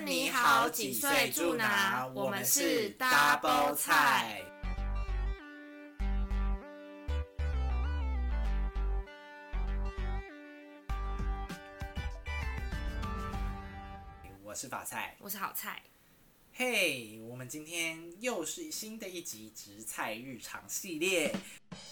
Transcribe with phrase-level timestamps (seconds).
[0.00, 2.06] 安你好，几岁住哪？
[2.14, 4.42] 我们是 Double 菜。
[14.42, 15.82] 我是法菜，我是好菜。
[16.54, 21.30] 嘿，hey, 我们今天又是新的一集植菜日常系列。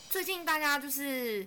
[0.08, 1.46] 最近大家就是。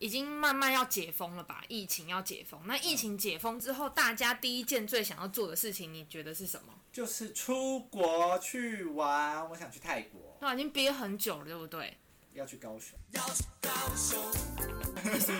[0.00, 1.62] 已经慢慢要解封了吧？
[1.68, 6.72] 疫情要解封，那疫情解封之后，大家第一件最想要做的事情，你觉得是什么？
[6.90, 9.48] 就是出国去玩。
[9.50, 10.38] 我想去泰国。
[10.40, 11.98] 那已经憋很久了，对不对？
[12.32, 12.98] 要去高雄。
[13.10, 14.18] 要去高雄。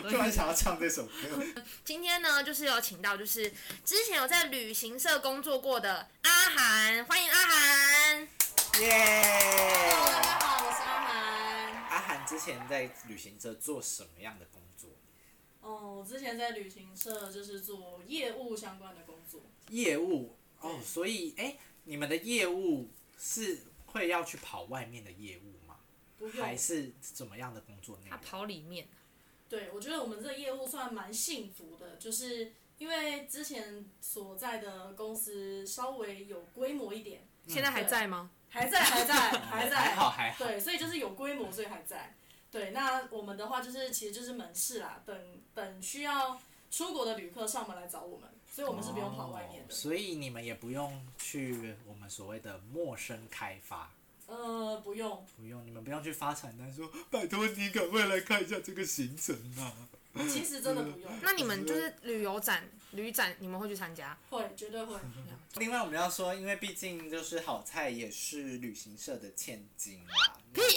[0.10, 1.12] 突然想要唱这首歌。
[1.82, 3.50] 今天呢，就是有请到，就是
[3.82, 8.28] 之前有在旅行社工作过的阿涵，欢迎阿涵。
[8.78, 10.06] 耶 Yeah！
[10.06, 10.59] 大家好，
[12.10, 14.90] 涵之前在旅行社做什么样的工作？
[15.60, 19.40] 哦，我之前在旅行社就是做业务相关的工作。
[19.68, 25.76] 业务哦，所以哎，你们的业务是会要去跑外面的业务吗？
[26.32, 28.10] 还是怎么样的工作内容？
[28.10, 28.88] 他跑里面。
[29.48, 37.28] 对，我觉得我们这个业务算蛮幸福的，就是因为之前所在的公司稍微有规模一点。
[37.50, 38.30] 现在还在吗？
[38.48, 40.44] 还在，还在，还在，还好，还好。
[40.44, 42.14] 对，所以就是有规模，所以还在。
[42.50, 45.16] 对，那我们的话就是，其实就是门市啦，等
[45.54, 49.72] 等需要出国的旅客上门来找我们，所以我们是不用跑外面的。
[49.72, 53.90] 哦，所以你们也不用去我们所谓的陌生开发。
[54.26, 55.24] 呃，不用。
[55.36, 59.72] 不用，你们不用去发传单说，拜托你赶快来看一下这个行程啊。
[60.28, 61.08] 其实真的不用。
[61.22, 64.18] 那你们就是旅游展、旅展，你们会去参加？
[64.28, 64.96] 会，绝对会。
[65.56, 70.36] 另外，我们要说，因为毕竟就是好菜也是旅行社的千金啦。
[70.54, 70.62] 屁！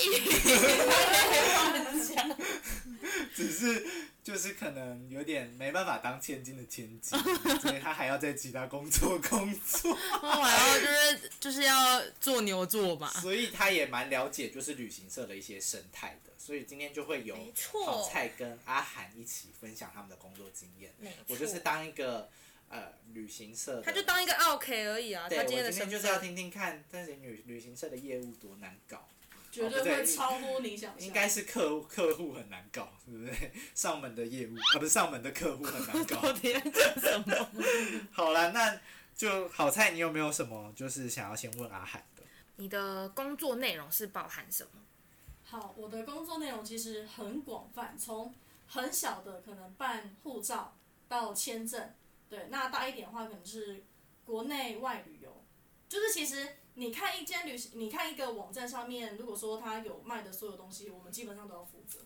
[3.35, 3.88] 只是
[4.23, 7.17] 就是可能有点没办法当千金的千金，
[7.59, 9.97] 所以他还要在其他工作工作。
[10.21, 13.09] 然后就是就是要做牛做马。
[13.21, 16.31] 所以他也蛮了解就是旅行社的一些生态的。
[16.37, 17.36] 所以今天就会有
[17.83, 20.93] 好菜跟阿涵一起分享他们的工作经验。
[21.27, 22.30] 我就是当一个
[22.73, 25.30] 呃旅行社，他就当一个 OK 而已啊。
[25.30, 29.08] 对，他今天我今天就是要听听看，但是旅旅行社的业务多难搞。
[29.52, 31.08] 绝对会超乎你想象。
[31.08, 33.52] 应该是客户客户很难搞，对不对？
[33.76, 36.22] 上门的业务 啊，不是上门的客户很难搞。
[37.00, 37.50] 什么？
[38.11, 38.82] 好了，那
[39.16, 42.23] 就好菜，你有没有什么就是想要先问阿海的？
[42.55, 44.82] 你的工作内容是包含什么？
[45.45, 48.34] 好，我的工作内容其实很广泛，从
[48.66, 50.76] 很小的可能办护照
[51.08, 51.94] 到签证，
[52.33, 53.83] 对，那大一点的话可能是
[54.26, 55.44] 国内外旅游，
[55.88, 61.99] 就是其实你看一间旅行，你看一个网站上面，如果说它有卖的所有东西，我们基本上都要负责。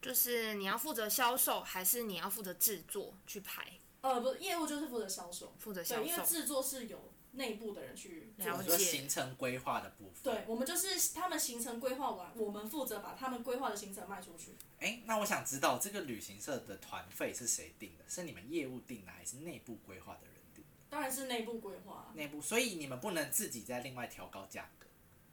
[0.00, 3.78] 就是你要负责销售，还是你要负责制作去排？
[4.00, 7.11] 呃，不，业务就是负责销售，负责销售，对，因为制作是有。
[7.32, 10.22] 内部的人去了解说行程规划的部分。
[10.22, 14.56] 对，我们就是他们行程规划完，我们负责把他们规划的行程卖出去。
[14.78, 18.04] 哎，那我想知道这个旅行社的团费是谁定的？
[18.08, 20.70] 是你们业务定的，还是内部规划的人定的？
[20.90, 22.12] 当然是内部规划。
[22.14, 24.86] 内部，所以你们不能自己再另外调高价格。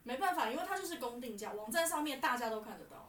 [0.04, 3.09] 没办法，因为它就是公定价，网站上面大家都看得到。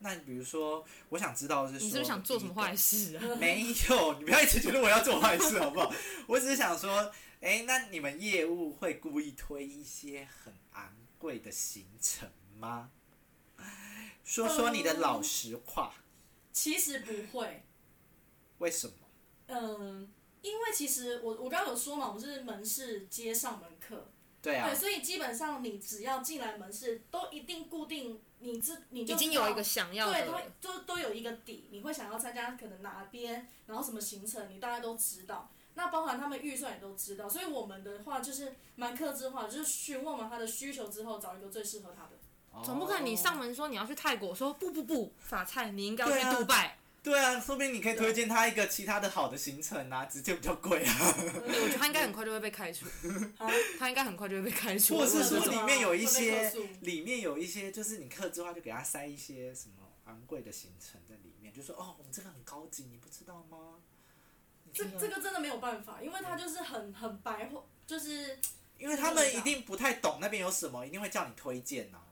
[0.00, 3.22] 那比如说，我想知道是说，你是不是想做什么坏事啊？
[3.40, 5.92] 没有，你不要一直觉得我要做坏事，好不好？
[6.26, 7.12] 我只是想说。
[7.40, 12.90] 哎，那你们业务会故意推一些很昂贵的行程吗？
[14.24, 15.94] 说说你的老实话。
[15.96, 16.02] 嗯，
[16.52, 17.62] 其实不会。
[18.58, 18.94] 为什么？
[19.46, 24.10] 嗯，因为其实我我刚刚有说嘛，我是门市接上门客。
[24.42, 24.68] 对啊。
[24.68, 30.12] 对，所以基本上你只要进来门市，都一定固定你这你就已经有一个想要的。
[30.12, 35.50] 对，都都都有一个底，你会想要参加可能哪边，然后什么行程，你大概都知道。
[35.74, 42.10] 那包含他们预算也都知道，所以我们的话就是蛮克制化，就是询问完他的需求之后，找一个最适合他的。
[42.50, 46.78] 哦、总不可能你上门说你要去泰国，说不不不，法菜你应该要去杜拜。
[47.02, 51.14] 对啊，说不定你可以推荐他一个其他的好的行程啊，直接比较贵啊。
[51.46, 52.86] 对，我觉得他应该很快就会被开除。
[53.78, 54.98] 他应该很快就会被开除。
[54.98, 59.74] 或是说里面有一些，里面有一些就是你克制化就给他塞一些什么
[60.06, 63.76] 昂贵的行程在里面，就说哦，我们这个很高级，你不知道吗？
[64.74, 68.38] 这这个真的没有办法，因为他就是很很白话，就是
[68.76, 72.04] 因为他们一定不太懂那边有什么，一定会叫你推荐呐、啊。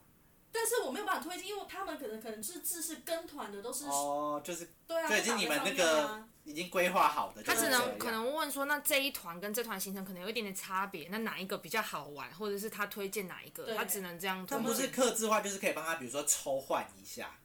[0.52, 7.42] 但是我没有办法推荐，因为他们可能可能是只是跟团的，都是哦，就是对啊，就已经你们那个已经规划好的。
[7.42, 14.46] 他只能可能问说，那这一团跟这团行程可能有一点点差别，那哪一个比较好玩，或者是他推荐哪一个，他只能这样。
[14.46, 17.38] 他不是克制化，就是可以帮他，比如说抽换一下。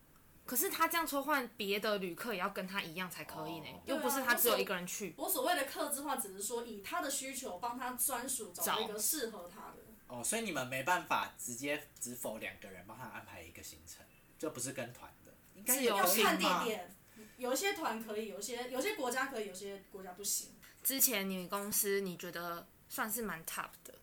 [0.44, 5.13] 可是他这样抽换别的旅客也要跟他一样才可以呢，哦又不是他只有一个人去。
[5.18, 9.81] 我所谓的客制化，只是说以他的需求帮他专属找一个适合他的。
[10.12, 14.06] 哦，所以你们没办法直接只否两个人帮他安排一个行程，
[14.38, 16.66] 就不是跟团的，应该要看地吗？
[16.66, 16.94] 点，
[17.38, 20.50] 有一些团可以，有些有些国家可以，有些国家不行。
[20.84, 23.94] 之前你公司你觉得算是蛮 top 的？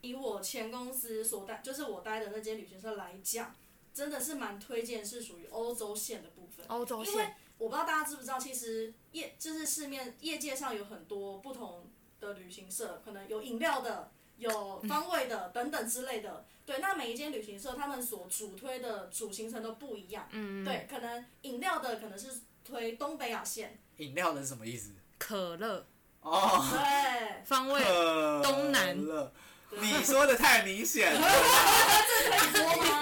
[0.00, 3.54] 以我前公司所待，就是我待的那间旅行社来讲，
[3.92, 6.64] 真的是蛮推荐，是属于欧洲线的部分。
[6.68, 7.12] 欧洲线。
[7.12, 11.90] 因为我不知道大家知不知道，其实业就是市面业界上有很多不同
[12.20, 14.10] 的旅行社，可能有饮料的。
[14.36, 24.90] 有方位的等等之类的，对，那每一间旅行社他们所主推的主行程都不一样，嗯，对，可能饮料的可能是推东北亚线，饮料的是什么意思？
[25.18, 25.86] 可乐，
[26.20, 27.80] 哦，对，方位
[28.42, 28.96] 东南，
[29.70, 31.20] 你说的太明显了，
[32.08, 33.00] 这可以说吗？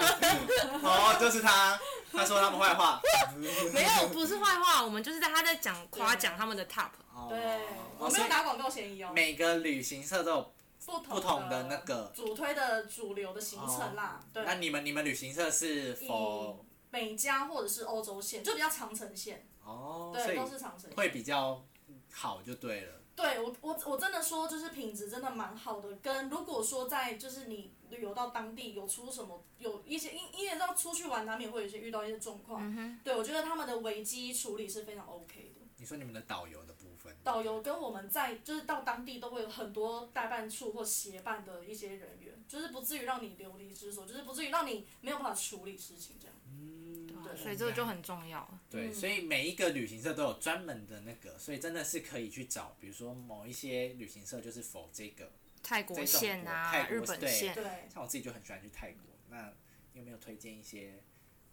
[0.83, 1.79] 哦，就是他，
[2.11, 3.01] 他说他们坏话，
[3.73, 6.89] 没有，不是坏话，我们就是在他在讲夸奖他们的 top，
[7.29, 7.59] 对，
[7.97, 10.53] 我没有打广告嫌疑哦，每个旅行社都有。
[10.91, 14.43] 不同，不同的那个主推的主流的行程啦，哦、对。
[14.43, 19.47] 那你们你们旅行社是否美加或者是欧洲线，就比较长城线。
[19.63, 20.97] 哦，对，都是长城线。
[20.97, 21.65] 会比较
[22.11, 23.01] 好就对了。
[23.15, 25.95] 对我我我真的说，就是品质真的蛮好的。
[25.97, 32.61] 跟如果说在就是你旅游到当地有出什么有一些因因为要出去玩，难免会有一些遇到一些状况。
[32.61, 35.61] 嗯、哼对，我觉得他们的危机处理是非常 OK 的。
[35.77, 36.75] 你说你们的导游的。
[37.23, 46.35] 导游跟我们在就是到当地都会有很多代办处或协办的一些人员，就是不至于让你流离失所，就是不至于让你没有办法处理事情这样。
[46.47, 48.47] 嗯，对，所以这个就很重要。
[48.69, 55.31] 对，所以每一个旅行社都有专门的那个，所以真的是可以去找，比如说某一些旅行社就是否这个
[55.63, 57.53] 泰国线啊，泰国日本线。
[57.55, 57.63] 对，
[57.93, 59.53] 像我自己就很喜欢去泰国，那
[59.93, 61.03] 有没有推荐一些？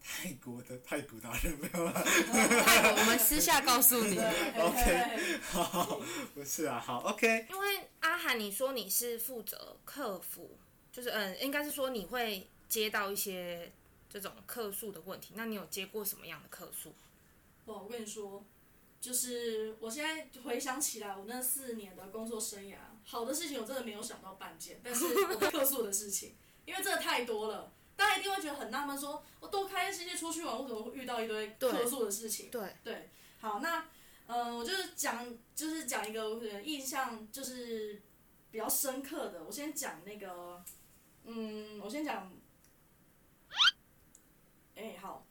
[0.02, 1.92] 泰国的泰国达人没有了。
[2.64, 4.18] 泰国，我们私下告诉你。
[4.18, 6.00] OK，好，
[6.34, 7.46] 不是啊，好，OK。
[7.50, 10.58] 因为阿涵，你说你是负责客服，
[10.92, 13.70] 就是嗯，应该是说你会接到一些
[14.08, 15.34] 这种客诉的问题。
[15.36, 16.94] 那你有接过什么样的客诉？
[17.66, 18.44] 哇，我跟你说，
[19.00, 26.34] 就是我现在回想起来，我那四年的工作生涯，好的事情我真的没有想到半件，但是我客诉的事情，
[26.64, 27.72] 因为真的太多了。
[27.98, 32.48] 大家一定会觉得很纳闷，说我都开心心出去玩，我怎么会遇到一堆客诉的事情？
[32.48, 33.10] 对对，
[33.40, 33.80] 好，那
[34.28, 38.00] 嗯、呃，我就是讲，就是讲一个我印象就是
[38.52, 39.42] 比较深刻的。
[39.42, 40.62] 我先讲那个，
[41.24, 42.32] 嗯，我先讲，
[44.76, 45.26] 哎、欸，好。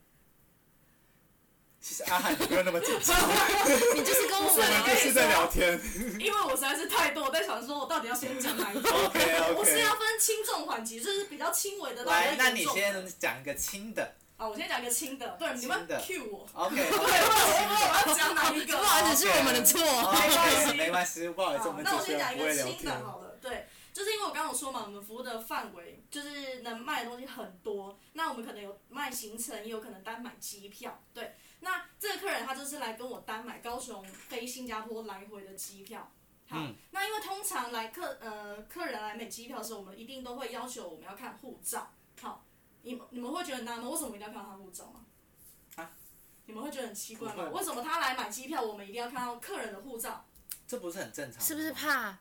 [1.88, 3.16] 其实阿汉，你不用那么紧张，
[3.95, 5.80] 你就是跟我们两个是在聊天。
[6.19, 9.54] 因为我实在是太多，我在想说，我到底要先讲哪一个？OK OK。
[9.54, 12.04] 我是要分轻重缓急，就是比较轻微的。
[12.04, 14.16] 来，那你先讲一个轻的。
[14.36, 16.45] 啊，我先讲一个轻的，对，你们 cue 我。
[16.54, 16.75] OK。
[16.75, 18.78] 对，我我要讲哪一个？
[18.78, 19.80] 不好意思，是我们的错。
[19.80, 23.66] 没关系， 没关系，不好意思，我们那我先讲一个轻的，好了，对。
[23.94, 31.33] 就是因为我刚刚有说嘛，我们服务的范围就是能卖的东西很多，那我们可能有卖行程，也有可能单买机票，对。
[31.59, 36.12] 那这个客人他就是来跟我单买高雄飞新加坡来回的机票，
[36.48, 42.45] 好，嗯、那因为通常来客呃客人来买机票的时候，我们一定都会要求我们要看护照，好，
[42.83, 43.89] 你你们会觉得难吗？
[43.89, 45.06] 为什么一定要看他护照吗？
[45.75, 45.92] 啊？
[46.45, 47.50] 你们会觉得很奇怪吗？
[47.50, 50.25] 为什么他来买机票，我们一定要看到客人的护照？
[50.68, 51.42] 这不是很正常？
[51.42, 52.18] 是不是怕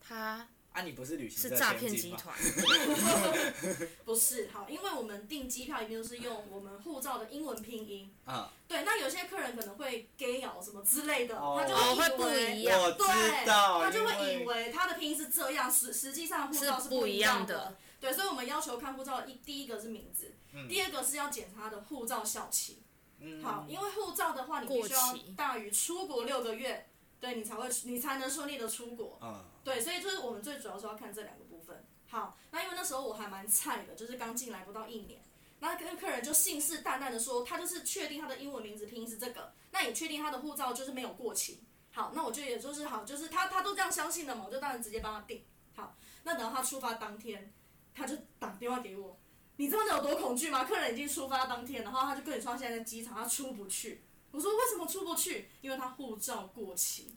[0.00, 0.48] 他？
[0.72, 2.34] 啊，你不是旅行是诈骗集团？
[4.06, 8.10] 不是，好，因为我们订机票一定都是用我们护照的英文拼音。
[8.24, 8.50] 啊。
[8.66, 12.24] 对，那有些客人可能会 gay 咬什么之类的，哦、他就会以为，会不
[12.56, 17.54] 一样对，他就会以为他的拼音是这样，实实际上护照是不一样的。
[17.54, 22.82] 样的对，所以我们要求看护照一第一个是名字，嗯、第二个是要检查他的护照效期。
[23.20, 26.88] 嗯、好，因为护照的话，你必须要大于出国六个月，
[27.20, 29.18] 对你才会你才能顺利的出国。
[29.22, 31.84] 嗯对，所以就是我们最主要是要看这两个部分。
[32.08, 35.20] 好，那因为那时候我还蛮菜的，就是刚进来不到一年，
[35.60, 41.62] 那跟客人就信誓旦旦的说，他就是确定他的英文名字拼音是这个，那也确定他的护照就是没有过期。
[41.90, 45.44] 好，那我就也就是好，就是他他都这样相信的嘛，我就当然直接帮他订。
[45.74, 47.52] 好，那等到他出发当天，
[47.94, 49.18] 他就打电话给我，
[49.56, 50.64] 你知道那有多恐惧吗？
[50.64, 54.04] 客人已经出发当天，然后他就跟你说他现在在机场，他出不去。
[54.30, 55.50] 我说为什么出不去？
[55.60, 57.16] 因为他护照过期。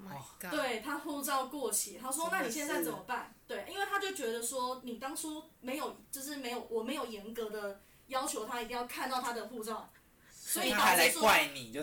[0.00, 9.90] Oh、对他护照过期，他说：“那你现在怎么办？”对，因为他就觉得说你当初没有，就是没有，我没有严格的要求他一定要看到他的护照，
[10.30, 11.22] 所以导致说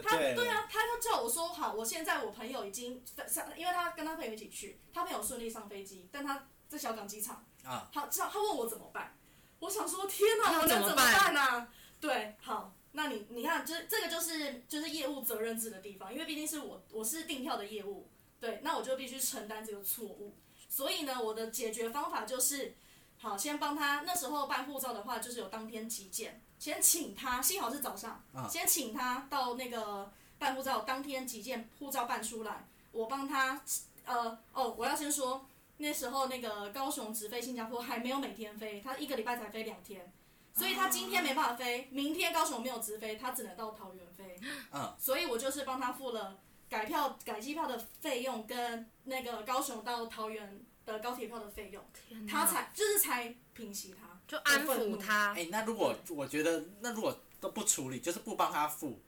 [0.01, 9.17] 他对啊，他就叫我说好，我现在我朋友已经上，因为他跟他朋友一起去，他朋友顺利上飞机，但他在小港机场啊，好，这样他问我怎么办，
[9.60, 11.67] 我想说天哪，我能怎么办呢？
[12.00, 18.08] 对，好，那你你看，这这个就是就是业务责任制的地方，因为毕竟是我我是订票的业务，
[18.40, 20.34] 对，那我就必须承担这个错误。
[20.70, 22.74] 所以呢，我的解决方法就是，
[23.18, 33.62] 好，先帮他那时候办护照的话，就是有当天急件，先请他，幸好是早上，先请他到那个办护照当天急件，护照办出来，我帮他，
[34.06, 35.46] 呃，哦，我要先说，
[35.78, 40.12] 那时候那个高雄直飞新加坡还没有每天飞，他一个礼拜才飞两天。
[40.55, 44.39] 所以他今天没办法飞，明天高雄没有直飞，他只能到桃园飞。
[44.71, 44.95] 嗯。
[44.97, 51.83] 所以我就是帮他付了改票、改机票的费用，跟那个高雄到桃园的高铁票的费用，
[52.25, 55.33] 他才就是才平息他，就安抚他。
[55.33, 59.01] 哎、欸，那如果我觉得，那如果都不处理，就是不帮他付，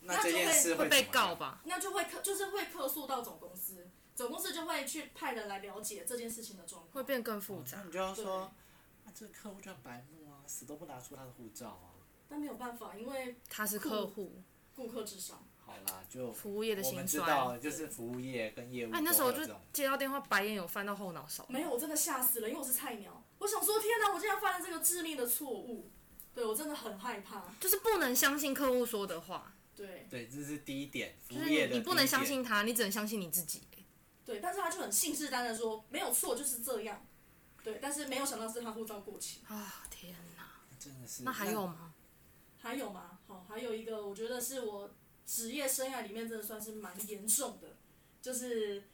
[0.00, 1.60] 那这件事会，会被告吧？
[1.64, 7.78] 那就会客，就是会客诉到总公司，总公司就会去派人来了解这件事情的状况，会变更复杂。
[7.78, 8.40] 哦、你就要说，
[9.04, 10.25] 啊这个客户就很白目。
[10.46, 11.94] 死都不拿出他的护照啊！
[12.28, 14.42] 但没有办法，因为他是客户，
[14.74, 15.46] 顾客至上。
[15.58, 16.96] 好啦，就服务业的心酸。
[16.96, 18.92] 我们知道，就是服务业跟业务。
[18.92, 19.40] 哎，那时候就
[19.72, 21.44] 接到电话，白眼有翻到后脑勺。
[21.48, 23.24] 没有，我真的吓死了，因为我是菜鸟。
[23.38, 25.90] 我想说，天哪，我竟然犯了这个致命的错误。
[26.32, 27.52] 对，我真的很害怕。
[27.58, 29.54] 就是不能相信客户说的话。
[29.74, 30.06] 对。
[30.08, 31.16] 对，这是第一点。
[31.28, 33.62] 就是你，你不能相信他，你只能相信你自己。
[34.24, 37.04] 对，但是他就很信誓旦旦说没有错，就是这样。
[37.64, 39.40] 对，但是没有想到是他护照过期。
[39.48, 39.85] 啊天！
[40.86, 41.92] 真的是，那还有吗？
[42.58, 43.18] 还有吗？
[43.26, 44.88] 好，还有一个，我觉得是我
[45.26, 47.66] 职业生涯里面真的算是蛮严重的，
[48.22, 48.84] 就是，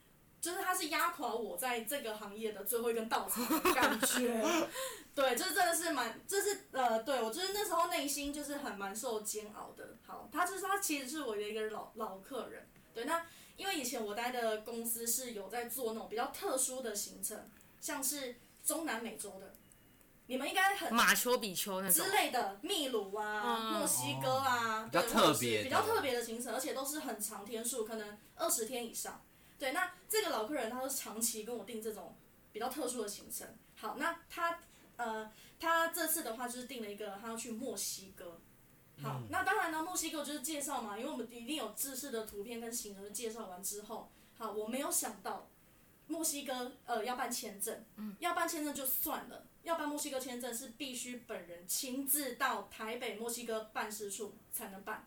[0.41, 4.43] 就是他是压垮我在这个行业的最后一根稻草的感觉。
[5.15, 9.99] 对，就是真的是蛮，就是呃，对我就是那时候内心就是很蛮受煎熬的。
[10.07, 12.67] 好，他就是他其实是我的一个老老客人。
[12.95, 19.52] 对，那因为以前我待的公司是有在做那种比较特殊的行程，像是中南美洲的。
[20.27, 29.21] 你们应该很马丘比丘那种之类的，秘鲁啊、嗯、墨西哥啊，哦、比较特别、比较特别的行程，而且都是很长天数，可能二十天以上。
[29.59, 32.17] 对，那这个老客人他是长期跟我订这种
[32.53, 33.47] 比较特殊的行程。
[33.77, 34.59] 好，那他
[34.97, 38.41] 呃，他这次的话就是订了一个，他要去墨西哥。
[39.03, 45.49] 好，嗯、那当然呢，墨西哥就是介绍嘛，因为我们一定有制式的图片跟行程介绍完之后，好，我没有想到
[46.07, 49.45] 墨西哥呃要办签证，嗯、要办签证就算了。
[49.63, 55.07] 要办墨西哥签证是必须本人亲自到台北墨西哥办事处才能办。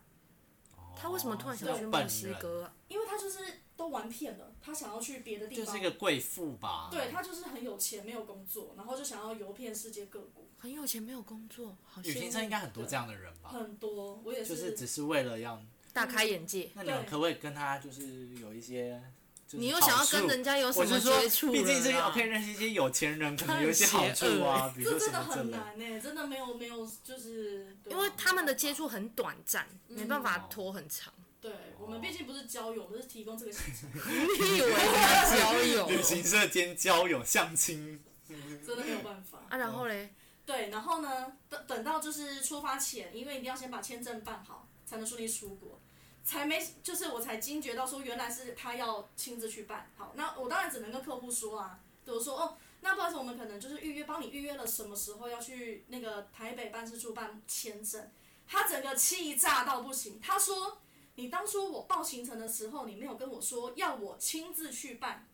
[0.97, 2.73] 他为什么突然想去墨西哥啊？
[2.87, 3.39] 因为他就是
[3.75, 5.65] 都玩遍了，他想要去别的地方。
[5.65, 6.87] 就是一个贵妇吧。
[6.89, 10.45] 对，他就是很有钱，没有工作，然后就想要游遍世界各国。
[10.57, 13.49] 很有钱没有工作，好旅行社应该很多这样的人吧？
[13.49, 14.55] 很多，我也是。
[14.55, 16.71] 就是只是为了要大开眼界。
[16.73, 19.03] 那你们可不可以跟他就是有一些？
[19.51, 21.51] 你又想要跟人家有什么接触？
[21.51, 24.73] 毕竟是以认识一些有钱人，可能有一些好处啊。
[24.75, 31.13] 比如说这真的很难呢，真的没有没有，就是因为他们的接触很短暂，没办法拖很长。
[31.39, 33.89] 对，我们毕竟不是交友，我们是提供这个行程。
[33.93, 35.87] 你以为是交友？
[35.93, 39.43] 旅行社兼交友相亲，真的没有办法。
[39.49, 40.13] 啊，然后嘞？
[40.43, 41.33] 对，然后呢？
[41.49, 45.79] 等等到就是出发前，因为一定要先把签证办好，才能顺利出国。
[46.25, 49.89] 才没，就是我才惊觉到说，原来是他要亲自去办。
[49.95, 58.11] 好，那我当然只能跟客户说啊，对我说哦，那不好意思，我们可能就是预约，帮你预约了什么时候要去那个台北办事处办签证。
[58.47, 60.81] 他整个气炸到不行，他说，
[61.13, 65.27] 你当初我报行程的时候，你没有跟我说要我亲自去办，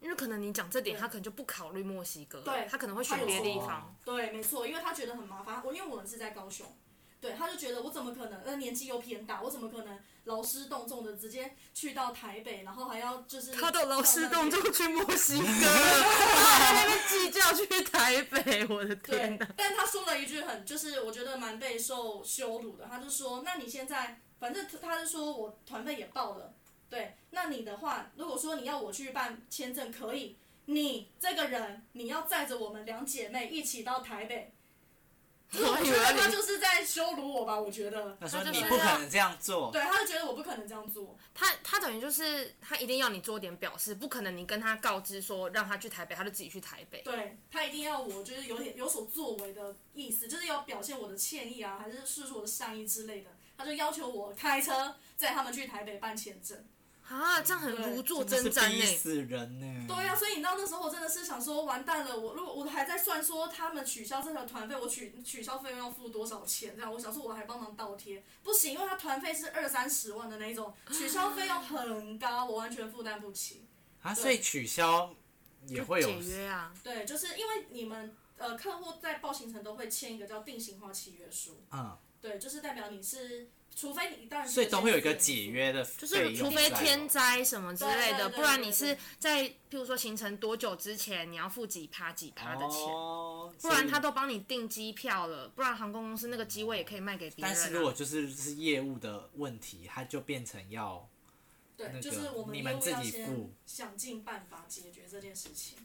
[0.00, 3.94] 因为可能你讲这点，他可能就不考虑墨西哥，对，他可能会选别的地方。
[4.04, 5.60] 对，没错，因为他觉得很麻烦。
[5.64, 6.66] 我因为我们是在高雄。
[7.20, 8.40] 对，他就觉得我怎么可能？
[8.44, 19.48] 那年纪又偏大，我怎么可能劳师动众的直接去到台北，然后还要就是他都劳师动众去墨西哥，在那边计较去台北，我的 天哪！
[19.56, 26.52] 但他说了一句很，就是我觉得蛮备受羞辱的，他就说：“那你现在，反正他就说我团费也报了，
[26.90, 34.52] 对，那你的话，如果说你要我去办签证，可以，你这个人你要载着我们两姐妹一起到台北。”
[35.52, 38.16] 我觉得他就是在羞辱我吧，我觉得。
[38.20, 39.70] 他说你不可能这样做。
[39.70, 41.16] 对，他就觉得我不可能这样做。
[41.32, 47.00] 他他等于就是他一定要你做点表示，不可能你跟他告知说让他去台北，他就自己去台北。
[47.02, 53.30] 对，他一定要我就是有点有所作为的意思，就是要表现我的歉意啊，还是释出我的善意之类的。
[53.56, 56.62] 他就要求我开车载他们去台北办签证。
[57.08, 58.84] 啊，这样很如坐针毡呢。
[58.84, 59.86] 死人呢。
[59.86, 66.74] 对呀、啊，所以你知道那时候我真的是想说，完蛋了，我如果我还在算说他们取消这条团费，我取取消费用要付多少钱？
[66.74, 73.64] 这样，我想说我还帮忙倒贴，不行，因为他团费是二三十万的那种，取消费用很高，我完全负担不起。
[74.02, 75.14] 啊，所以取消
[75.68, 76.72] 也会有解约啊？
[76.82, 81.62] 对，就是因为你们呃客户在报行程都会签一个叫定型化契约书。
[81.70, 81.96] 嗯。
[82.26, 97.56] 对，就是代表你是，除非你当然，所以总会有一个解约的，就是除非天灾什么之类的，不然你是在譬如说行程多久之前你要付几趴几趴的钱，哦、不然他都帮你订机票了，不然航空公司那个机位也可以卖给别人、啊。
[97.56, 101.08] 但是如果就是是业务的问题，它就变成要。
[101.76, 105.76] 对，就是我们业务要先想尽办法解决这件事情。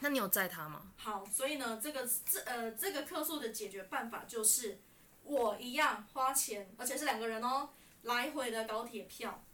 [0.00, 0.90] 那你有载他吗？
[0.96, 4.80] 好，所以呢，这个这呃这个客诉的解决办法就是，
[5.28, 7.68] 我一样花钱，而且是两个人哦，
[8.02, 9.44] 来回的高铁票。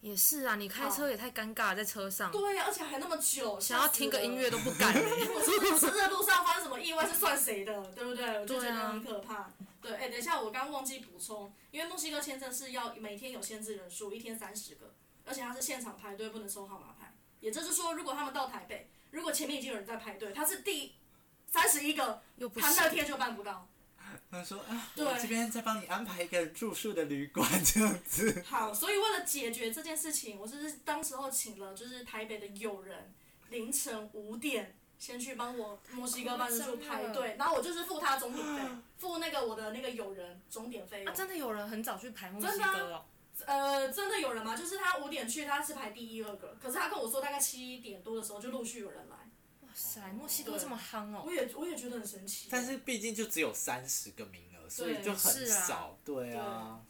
[0.00, 2.30] 也是啊，你开车也太尴尬了，在车上。
[2.30, 4.94] 对呀、啊，而且还那么久，想要听个音乐都不敢。
[4.94, 8.38] 我 是在路上发生什么意外是算谁的，对不对？
[8.38, 9.50] 我就觉得很可怕。
[9.80, 14.94] 对，哎、欸，等一下，我刚忘记补充，因为墨西哥签证是要每天有限制人数，一天三十个。
[15.24, 17.14] 而且它是现场排队，不能收号码牌。
[17.40, 20.94] 也就是说，如果他们到台北，如果前面已经有人在排队，他是第
[21.50, 22.22] 三十一个，
[22.60, 23.66] 他那天就办不到。
[24.34, 28.42] 他说啊，对，我这边再帮你安排一个住宿的旅馆 这样子。
[28.44, 33.14] 好，所以为了解决这件事情，我是当时候请了就是台北的友人，
[33.50, 38.62] 凌晨五点先去帮我墨西哥办事处排队，然后我就是付他总点费，
[38.98, 41.04] 付那个我的那个友人总点费。
[41.04, 43.04] 啊，真的有人很早去排墨西哥哦。
[43.46, 44.56] 呃，真的有人吗？
[44.56, 49.16] 就是他五点去，他是排第一二个，可是他跟我说大概七点多的时候就陆续有人来。
[49.74, 51.24] 哇塞，墨西哥这么夯哦！
[51.26, 52.48] 我也我也觉得很神奇。
[52.48, 55.98] 但是毕竟就只有三十个名额，所以就很少。
[56.04, 56.80] 对啊。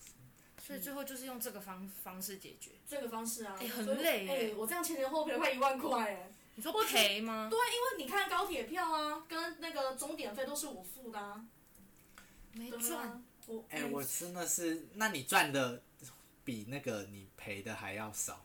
[0.62, 2.72] 所以最后就是用这个方方式解决。
[2.86, 3.56] 这个方式啊。
[3.58, 4.54] 哎，很累哎！
[4.54, 6.32] 我这样前前后后赔了快一万块哎。
[6.56, 7.48] 你说赔吗？
[7.50, 11.42] 对，因为你看高铁票啊，跟那个终点费都是我付的啊。
[12.52, 13.24] 没赚。
[13.46, 15.82] 我哎，我真的是，那你赚的？
[16.44, 18.44] 比那个你赔的还要少，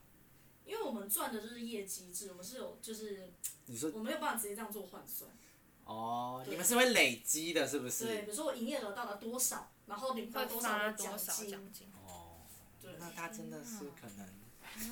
[0.70, 3.32] 因为我们赚的就是业绩制，我们是有就是，
[3.66, 5.28] 你说我没有办法直接这样做换算。
[5.84, 8.06] 哦，你们是会累积的，是不是？
[8.06, 11.18] 对，比如说我营业额到了多少，然后领到多少的奖
[11.72, 11.92] 金。
[12.06, 12.46] 哦，
[12.80, 14.39] 对，那他真的是可能。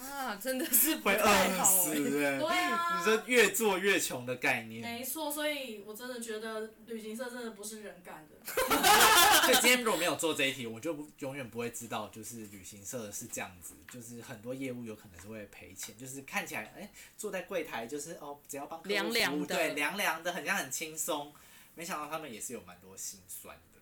[0.00, 2.38] 啊，真的是会饿死哎！
[2.38, 4.82] 对啊，你说越做越穷的概念。
[4.82, 8.36] 没错，所以我真的觉得旅行社真的不是人干的。
[9.44, 21.32] 所以今天如果没有做这一题，我就永远不会知道，就是旅行社是这样子，就是很多业务有可能是会赔钱，就是看起来哎、欸、坐在柜台就是哦，只要帮客户服务，凉凉的对，凉凉的，很像很轻松，
[21.74, 23.80] 没想到他们也是有蛮多心酸的。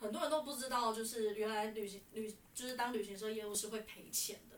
[0.00, 4.51] 很多人都不知道，就是原来旅行旅就是当旅行社业务是会赔钱的。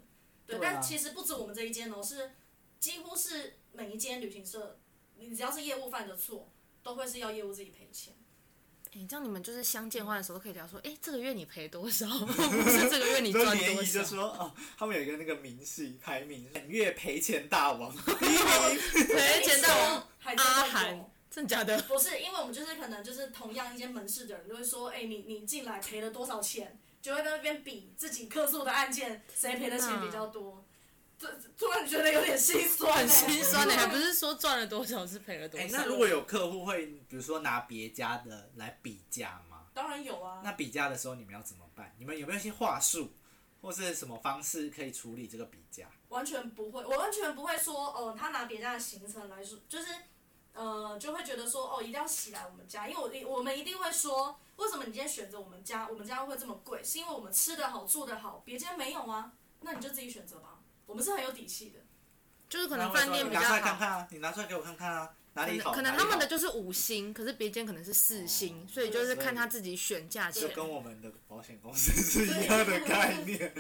[0.47, 2.33] 对，但其实不止我们这一间哦，是
[2.79, 4.79] 几乎是每一间旅行社，
[5.17, 6.49] 你只要是业务犯的错，
[6.83, 8.13] 都会是要业务自己赔钱。
[8.93, 12.07] 哎，这样你们就是相见欢的时候都可以聊说，哎，这个月你赔多少？
[12.27, 14.03] 不是这个月你赚多 少？
[14.03, 21.81] 就说哦，他们有一个那个明细排名，本月赔钱大王，第一名赔钱大王阿涵，真的假的？
[21.83, 26.79] 不是，因为我们就是可能就是同样一间门市的人，就会说，哎，你你进来赔了多少钱？
[27.05, 30.65] 就会在那边比自己客诉的案件谁赔的钱比较多，
[31.19, 35.67] 这突然觉得有点心酸，很心酸的，还不是说赚了多少，是赔了多少。
[35.71, 39.67] 那如果有客户会，比如说拿别家的来比价吗？
[39.75, 40.41] 当然有啊。
[40.43, 41.95] 那比价的时候你们要怎么办？
[41.99, 43.13] 你们有没有一些话术，
[43.61, 45.87] 或是什么方式可以处理这个比价？
[46.09, 49.89] 完全不会，我完全不会说，哦、呃，他拿别家的行程来说，就是，
[50.55, 54.41] 呃，就会觉得说，哦，一定要洗来我们家，因为我我们一定会说。
[54.57, 55.89] 为什么你今天选择我们家？
[55.89, 59.33] 我们家会这么贵，是因为我们吃得好、住得好，别间没有啊？
[59.61, 60.61] 那你就自己选择吧。
[60.87, 61.81] 我们是很有底气的，
[62.49, 63.47] 就是可能饭店比较好。
[63.47, 64.09] 你拿出来看看啊！
[64.11, 65.11] 你拿出来给我看看啊！
[65.33, 65.73] 哪里好？
[65.73, 70.43] 可能他们的就是五星，可是别间可能是四星，哦，所以就是看他自己选价钱。
[70.43, 73.53] 就跟我们的保险公司是一样的概念。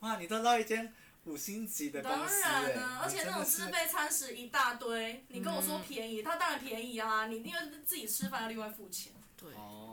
[0.00, 0.92] 哇，你都到一间
[1.24, 7.26] 五星级的公司，当然呢，而且那种自备餐食一大堆，你跟我说便宜，嗯，它当然便宜啊！
[7.28, 9.12] 你因为自己吃饭要另外付钱。
[9.36, 9.50] 对。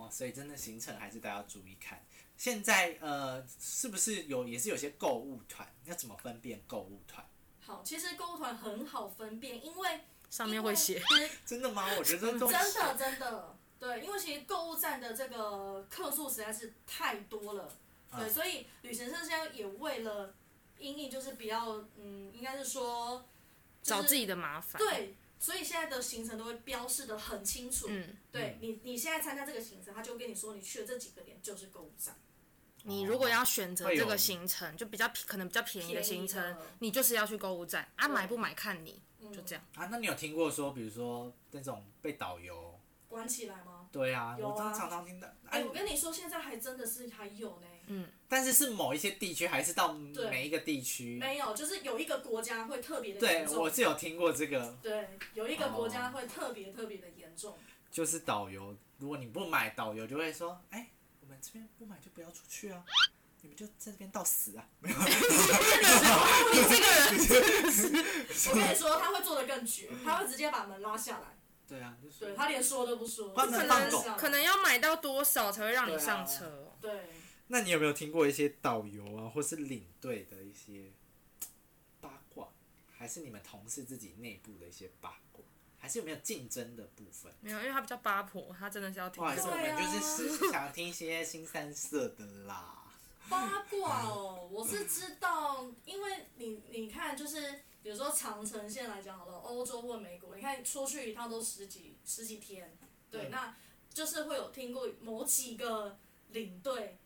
[0.10, 2.04] 所以真的行程还是大家要注意看。
[2.38, 5.68] 现在呃，是不是有也是有些购物团？
[5.86, 7.26] 要怎么分辨购物团？
[7.60, 11.02] 好，其实购物团很好分辨，因为上面会写。
[11.46, 11.88] 真的吗？
[11.98, 17.78] 我觉得真的真的对，因为其实购物站的这个客数实在是太多了。
[18.12, 20.34] 对，嗯、所以旅行社现在也为了
[20.78, 23.26] 因应，就是比较嗯，应该是说、
[23.82, 24.80] 就是、找自己的麻烦。
[24.80, 25.16] 对。
[25.42, 32.16] 所以现在的行程都会标示的很清楚，嗯、对你，你现在参加这个行程，他就跟你说，你去了这几个点就是购物站。
[32.84, 39.02] 你如果要选择这个行程，就比较可能比较便宜的行程，你就是要去购物站啊，买不买看你，
[39.34, 39.64] 就这样。
[39.76, 43.90] 啊，那你有听过说，比如说那种被导游关起来吗？
[43.92, 45.28] 对啊，我常常听到。
[45.50, 47.68] 哎、欸，我跟你说，现在还真的是还有呢。
[47.88, 49.92] 嗯，但是是某一些地区，还是到
[50.32, 51.18] 每一个地区？
[51.18, 53.56] 没有，就是有一个国家会特别的严重。
[53.56, 54.78] 对，我是有听过这个。
[54.82, 57.58] 对，有一个国家会特别特别的严重。
[57.92, 62.84] 就是导游，如果你不买，导游就会说：“哎、我，们这边不买就不要出去啊，
[63.42, 64.68] 你们就在这边到死啊！
[64.80, 65.06] 没有，你
[66.68, 67.06] 这个人，
[68.50, 71.38] 我跟你说，他会做的更绝，他会直接把门拉下来。
[71.68, 76.78] 对啊，就是对他连说都不说，不能可放狗能可能要买到多少才会让你上车哦？
[76.82, 77.10] 对。
[77.48, 80.92] 那你有没有听过一些导游啊，或是领队的一些
[82.02, 82.50] 八卦？
[82.96, 85.44] 还是你们同事自己内部的一些八卦？
[85.90, 87.34] 还是有没有竞争的部分？
[87.42, 89.24] 没有，因为他比较八婆，他真的是要听。
[89.24, 92.76] 不好意思，我们就是是想听一些新三色的啦。
[93.28, 102.78] 八卦哦，我是知道，因为你你看，就是比如说长城线来讲好了，欧洲或美国，你看出去一趟都十几十几天，
[103.10, 103.56] 对，嗯那
[103.92, 105.98] 就是会有听过某几个
[106.28, 107.00] 领队，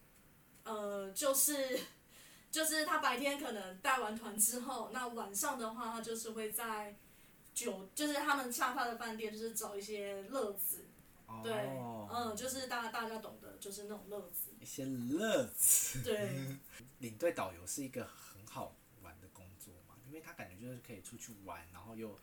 [0.63, 1.80] 呃，就是
[2.52, 6.93] 就是他白天可能带完团之后，那晚上的话，他就是会在
[7.53, 10.85] 酒，就是他们下饭的饭店，就是找一些乐子，
[11.43, 16.01] 对，哦、嗯，就是大大家懂得，就是那种乐子，一些乐子。
[16.03, 16.31] 对。
[16.99, 22.17] 领队导游是一个很好玩的工作嘛，因为他感觉就是可以出去玩，然后又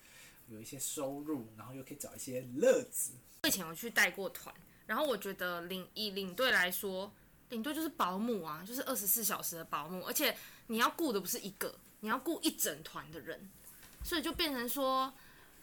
[0.49, 3.13] 有一些收入，然后又可以找一些乐子。
[3.43, 4.55] 我以前有去带过团，
[4.87, 7.13] 然后我觉得领以领队来说，
[7.51, 10.35] 领队就是保姆啊，就是二十四小时的保姆，而且
[10.69, 13.51] 你要顾的不是一个，你要顾一整团的人，
[14.03, 15.13] 所以就变成说。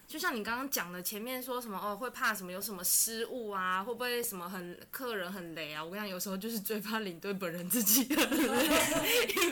[0.08, 5.84] 就像你刚刚讲的，前面说什么哦，会怕什么有什么失误啊，会不会什么很客人很雷啊？
[5.84, 8.70] 我跟你讲，有时候就是最怕领队本人自己很 雷，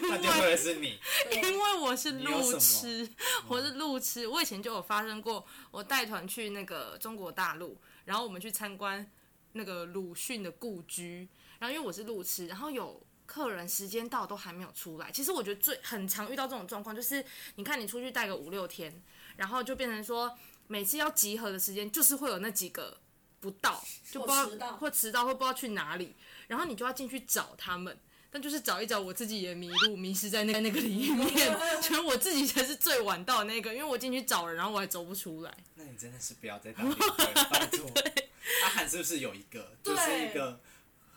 [0.04, 0.98] 那就会是你，
[1.34, 3.06] 因为我是路痴，
[3.50, 4.26] 我是路痴。
[4.28, 9.06] 我以前就有发生过，我带团去那个中国大陆，然后我们去参观
[9.52, 11.28] 那个鲁迅的故居，
[11.60, 15.12] 然后因为我是路痴，然后有客人时间到都还没有出来。
[15.12, 17.24] 其实我觉得最很常遇到这种状况，就是
[17.56, 19.04] 你看你出去带个五六天。
[19.38, 20.34] 然后就变成说，
[20.68, 22.98] 每次要集合的时间，就是会有那几个
[23.42, 26.16] 不到，就不知道迟到或迟到，会不知道去哪里，
[26.48, 28.00] 然后你就要进去找他们，
[28.32, 31.28] 但就是找一找，我自己也迷路，迷失在那那个里面，
[31.84, 35.54] 觉得我自己才是最晚到的那个，因为我进去找人，然后我还走不出来。
[35.74, 37.92] 那你真的是不要再当领队了，拜托。
[38.64, 40.62] 阿涵是不是有一个，就是一个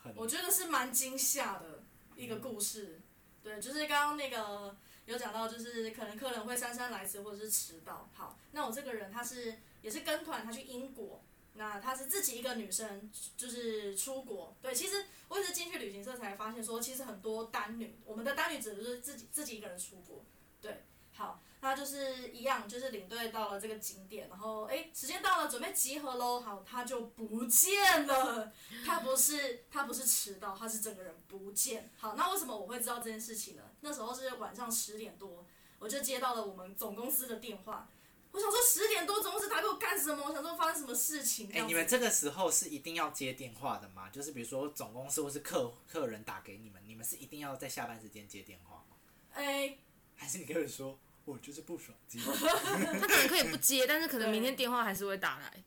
[0.03, 1.78] 很，我觉得是蛮惊吓的
[2.19, 3.01] 一个故事，
[3.43, 4.77] 对，就是刚刚那个。
[5.07, 8.11] 有讲到，就是可能客人会姗姗来迟或者是迟到。
[8.13, 11.23] 好，那我这个人他是也是跟团，他去英国，
[11.55, 14.55] 那他是自己一个女生，就是出国。
[14.61, 20.23] 对，其实我也是进去旅行社才发现说，其实很多单女，我们的单女指的就是自己自己一个人出国。
[20.61, 26.41] 对，好，那就是一样，就是领队到了这个景点，然后哎，时间到了，准备集合喽。
[26.41, 28.53] 好，他就不见了，
[28.87, 31.91] 他不是他不是迟到，他是整个人不见。
[31.97, 33.63] 好，那为什么我会知道这件事情呢？
[33.81, 35.45] 那时候是晚上十点多，
[35.79, 37.89] 我就接到了我们总公司的电话。
[38.31, 40.23] 我想说十点多总公司打给我干什么？
[40.27, 41.49] 我想说发生什么事情？
[41.51, 44.09] 哎、欸，你们这个时候是一定要接电话的吗？
[44.11, 48.97] 就是比如说总公司或是客客人打给你们，你们是一定要在下班时间接电话吗？
[49.33, 49.79] 哎、欸，
[50.15, 52.19] 还是你可以说我就是不爽接。
[52.25, 55.63] 他可能可以不接，但是可能明天电话还是会打来。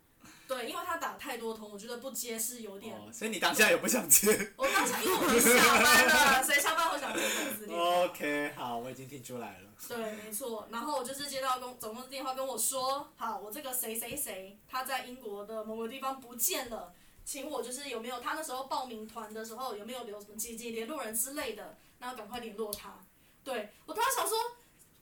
[0.48, 2.94] 对，因为他打太多通，我觉得不接是有点。
[2.94, 4.28] 哦，所以你当下也不想接。
[4.58, 9.70] 我当下因为我 下班了，谁下班会想接公司电话？OK，好，我已经听出来了。
[9.88, 10.68] 对，没错。
[10.72, 16.94] 然后我就是接到公总公司电话跟我说，好，我这个谁谁谁他在英国的某个地方不见了，
[17.24, 23.00] 请我就是有没有他那时候报名团的时候有没有留什么姐姐联络人之类的，那要赶快联络他。
[23.44, 24.38] 对，我当时想说，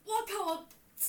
[0.10, 0.52] 我靠。
[0.52, 0.68] 我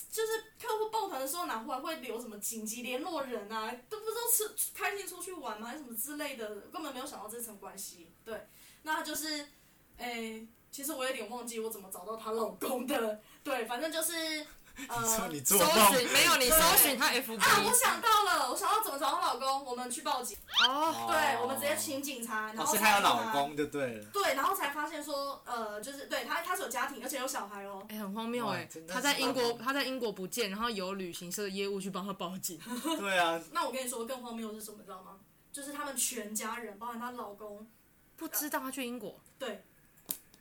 [0.08, 3.74] 就是客户抱团的时候，哪会会留什么紧急联络人啊？
[3.88, 8.12] 都不知道是开心出去玩吗，还是什么之类的，根本没有想到这层关系。
[8.24, 8.46] 对，
[8.82, 9.48] 那就是，
[9.96, 13.20] 诶、其实我有点忘记我怎么找到她老公的。
[13.42, 14.46] 对，反正就是。
[14.88, 20.36] 呃，你搜寻没有你搜寻他 FB 啊，我想到了，我想到怎么找她老公，我们去报警。
[20.66, 24.04] 哦，对，我们直接请警察，然后、哦、是她有老公就对了。
[24.12, 27.84] 对，然后才发现说，呃，就是对他他是有家庭，而且有小孩哦。
[27.90, 32.58] 哎、欸，很荒谬哎，他在英国他在英国不见，然后有旅行社的业务去帮他报警。
[32.98, 33.40] 对啊。
[33.52, 35.18] 那我跟你说更荒谬的是什么，你知道吗？
[35.52, 37.68] 就是他们全家人，包含她老公，
[38.16, 39.20] 不知道他去英国。
[39.38, 39.64] 对，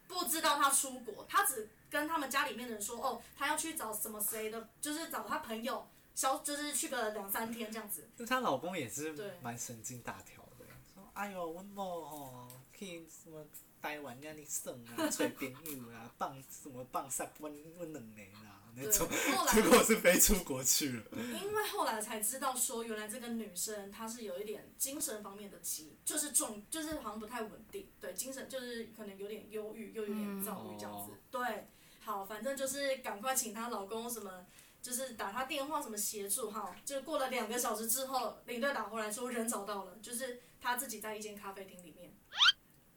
[0.08, 1.70] 不知道他出国，他只。
[1.90, 8.10] 跟他们家里面的人说，哦，他要去找什么谁的，就是找他朋友，消，就是去个两三天这样子。
[8.16, 12.48] 就她老公也是蛮神经大条的，说，哎呦，温某哦，
[12.78, 13.46] 可以什么
[13.82, 18.58] 台湾让你省啊，吹朋友啊， 棒什么放三温温冷年啊。
[18.76, 18.88] 对，
[19.36, 21.04] 后来结果是飞出国去了。
[21.12, 31.68] 因为后来才知道说，原来这个女生她是有一点精神方面的疾，就是重，就是好像不太稳定，对，精神就是可能有点忧郁，又有点躁郁这样子，嗯、对。
[32.00, 34.46] 好，反正就是赶快请她老公什么，
[34.82, 36.76] 就是打她电话什么协助哈。
[36.84, 42.12] 就过了两个小时之后，领队打回来说人找到了，就是她自己在一间咖啡厅里面。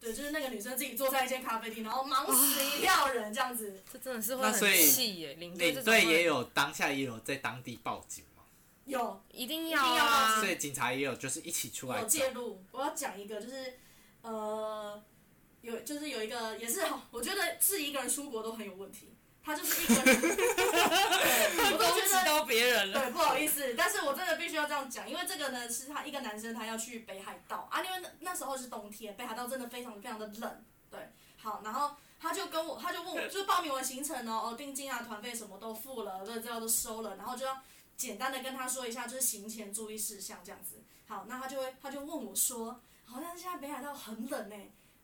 [0.01, 3.81] 对，就是那个女生自己坐在一间咖啡厅，然后忙死一票人这样子。
[3.93, 5.35] 这真的是会很气耶！
[5.35, 8.43] 领队领队也有当下也有在当地报警嘛？
[8.85, 10.41] 有，一定要啊！
[10.41, 12.65] 所以警察也有就是一起出来有介入。
[12.73, 13.79] 我要讲一个，就是
[14.23, 15.01] 呃，
[15.63, 19.17] 有就是有一个也是，我觉得自己一个人出国都很有问题。
[19.45, 20.21] 他就是一个人，
[21.73, 23.01] 我都觉得都别人了。
[23.01, 30.65] 对，不好意思，但是我真的必须要这样讲，因为这个呢是他一个男生，他要去北海道啊，因为那那时候是冬天，北海道真的非常非常的冷。
[30.89, 37.61] 对，好，然后他就跟我，他就问我，就报名完行程哦，哦，定金啊，团费什么都付了，这这都收了，然后就要
[37.97, 40.77] 简单的跟他说一下，就是行前注意事项这样子。
[41.09, 44.55] 好，那他就会，他就问我说，好像现在北海道很冷呢。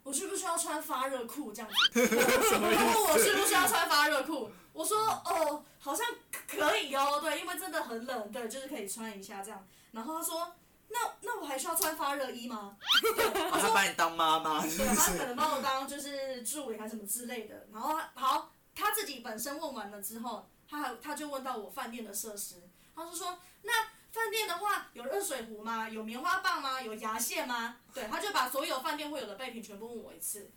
[0.02, 2.06] 我需不需要穿发热裤这样子？
[2.08, 6.06] 他问我需不需要穿发热裤，我说哦，好像
[6.46, 9.66] 可以哦，对，因为真的很冷，对，就是可以穿一下这样。
[9.92, 10.54] 然后他说，
[10.88, 12.76] 那那我还需要穿发热衣吗？
[13.50, 17.66] 他说把你当妈妈，对，他可能把我当就是助理还是什么之类的。
[17.72, 22.62] 然后好，他自己本身问完了之后，他还他就问到我饭店的设施，
[22.96, 23.72] 他就说那。
[24.11, 25.88] 饭店的话有热水壶吗？
[25.88, 26.81] 有棉花棒吗？
[26.81, 27.77] 有牙线吗？
[27.92, 30.51] 对，他就把所有饭店会有的备品全部问我一次，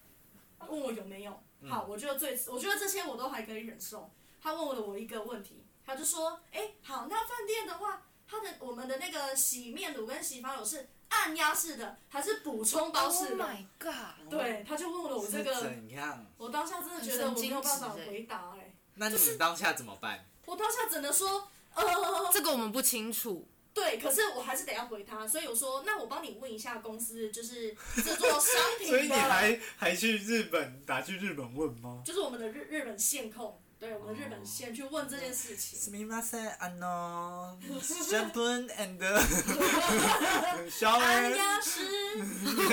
[0.67, 1.43] 问我有没有。
[1.69, 4.09] 好，我觉得最，我觉得这些我都还可以忍受。
[4.41, 14.29] 他问了我一个问题，他就说：“哎、欸，好，那饭店的话，他的我们的那个洗面乳跟洗发乳是按压式的还是补充包式的？” Oh my god！
[14.29, 16.25] 对，他就问了我这个，怎样？
[16.37, 18.59] 我当下真的觉得我没有办法回答、欸。
[18.59, 20.25] 哎，那你当下怎么办？
[20.45, 21.49] 我当下只能说。
[21.74, 21.84] 呃，
[22.32, 23.46] 这个我们不清楚。
[23.74, 28.96] 对，可是我还是得要回他，所以我说，那我帮你问一下公司，就是 制作商品的。
[28.96, 32.00] 所以你还还去日本打去日本问吗？
[32.02, 35.78] 就是我们的日日本线控，对，我们的日本线去问这件事情。
[35.78, 38.98] すみ ません、あの、シャンプー and
[40.70, 40.98] shower。
[40.98, 41.80] 按压式。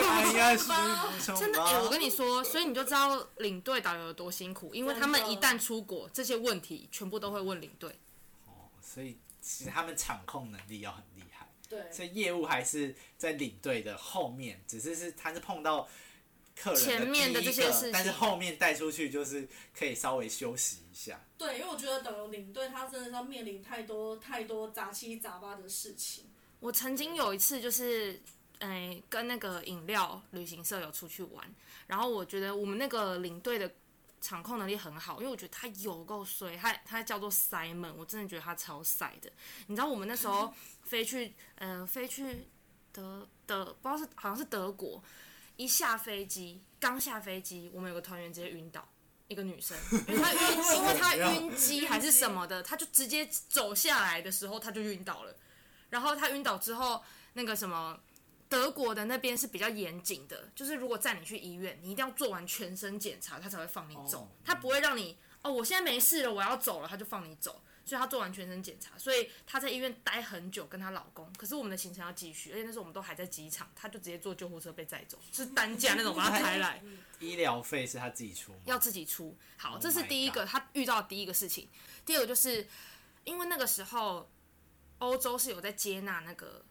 [0.08, 1.42] 按压式补充包。
[1.42, 7.94] 真的，哎，我跟你说，所以你就知道领队导游有多辛苦，因为他们一旦出国，这些问题全部都会问领队。
[8.89, 15.87] 所以其实他们场控能力要很厉害，对，所以业务还是在领队的后面，只是是他是碰到
[16.57, 19.47] 客人前面的这些事情，但是后面带出去就是
[19.79, 21.23] 可以稍微休息一下。
[21.37, 26.25] 对，因为我觉得导游领队他真的要面临太多太多杂七杂八的事情。
[26.61, 28.19] 我曾经有一次就是，
[28.61, 31.55] 哎，跟那个饮料旅行社有出去玩，
[31.87, 33.71] 然后我觉得我们那个领队的。
[34.21, 39.31] 场控能力很好，因为我觉得他有够衰，他他叫做 Simon，我真的觉得他超塞的。
[39.67, 40.53] 你知道我们那时候
[40.83, 42.49] 飞去，嗯、呃，飞去
[42.93, 45.03] 德德，不知道是好像是德国，
[45.57, 48.89] 一下飞机，刚下飞机，我们有个团员直接晕倒，
[49.29, 49.77] 一个女生，
[50.07, 55.37] 因为她晕，因为她晕机还是什么的，她就直接走下来的时候，她就晕倒了。
[55.91, 57.03] 然后她晕倒之后，
[57.35, 57.99] 那个什么。
[58.49, 64.21] 德国的那边是比较严谨的，就是如果载你去医院，你一定要做完全身检查，他才会放你走。
[64.21, 67.63] Oh, 他不会让你哦，我现在没事了，我要走了，他就放你走。
[67.85, 71.27] 所以他做完全身检查，所以他在医院待很久，跟她老公。
[71.39, 76.83] 可是我们的行程要继续，而且那时候我们都还在机场，他就直接坐救护车被载走，是担架那种把他抬来。
[77.19, 78.59] 医疗费是他自己出吗？
[78.67, 79.35] 要自己出。
[79.57, 81.67] 好，这是第一个他遇到的第一个事情。
[82.05, 82.69] 第二个就是
[83.25, 84.31] 因为那个时候
[84.99, 86.63] 欧洲是有在接纳那个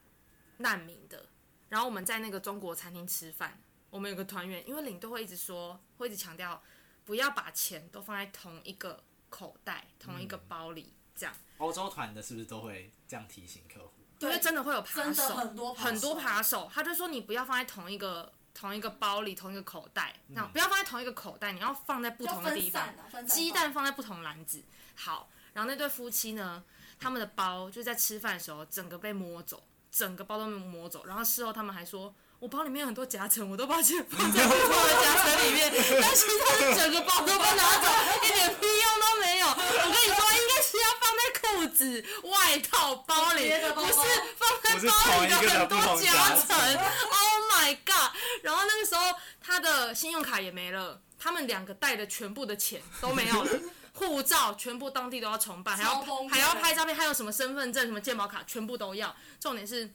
[0.58, 1.26] 难民的。
[1.70, 6.62] 然后我们在那个中国餐厅吃饭，我们有个团员，因为领队会一直说，会一直强调，
[7.04, 11.36] 不要把钱都放在同一个口袋、同一个包里，这样。
[11.58, 13.94] 欧洲团的是不是都会这样提醒客户？
[14.20, 22.88] 因为真的会有扒手，很多很多扒手，他就说你不要放在同一个同一个包里、同一个口袋，那不要放在同一个口袋，你要放在不同的地方，
[23.28, 24.64] 鸡蛋放在不同篮子。
[24.96, 26.64] 好，然后那对夫妻呢，
[27.00, 29.62] 他们的包就在吃饭的时候整个被摸走。
[29.98, 37.88] 整个包都没有摸走，然后事后他们还说，我包里面有很多夹层，我都把钱 放在不同的夹层里面， 但是他的整个包都被拿走，
[38.24, 39.48] 一点屁用都没有。
[39.48, 43.94] 我跟你说，应该是要放在裤子、外套、包里，不是
[44.38, 46.56] 放在包里的很多夹层。
[47.10, 48.12] Oh my god！
[48.44, 49.02] 然后那个时候
[49.42, 53.52] 他的信用卡也没了，他们两个带的全部的钱都没有了。
[53.98, 59.16] 护照全部当地都要重办，还要还要拍照片，还有什么身份证、什么健保卡，全部都要。
[59.40, 59.90] 重点是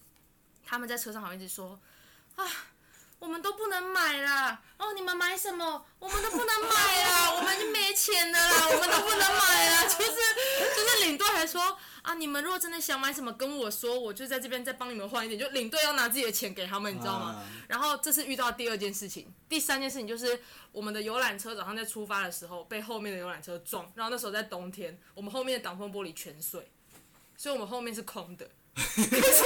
[0.66, 1.78] 他们在车上好像一直说
[2.34, 2.44] 啊，
[3.22, 5.86] 我们都不能买啦，哦，你们买什么？
[6.00, 9.84] 我们都不能买啦，我们就没钱了啦，我们都不能买啦。
[9.84, 10.12] 就是
[10.74, 11.78] 就是领队还说。
[12.02, 12.14] 啊！
[12.14, 15.38] 你们如果真的想买什么，跟我说，我就在这边再帮你们换一点。
[15.38, 17.26] 就领队要拿自己的钱给他们，你知道吗？
[17.26, 26.72] 啊、然后这是遇到第二件事情，第三件事情就是我们的游览车早上在出发的时候被后面的游览车撞，然后那时候在冬天，我们后面的挡风玻璃全碎，
[27.36, 28.50] 所以我们后面是空的。
[28.74, 29.44] 可是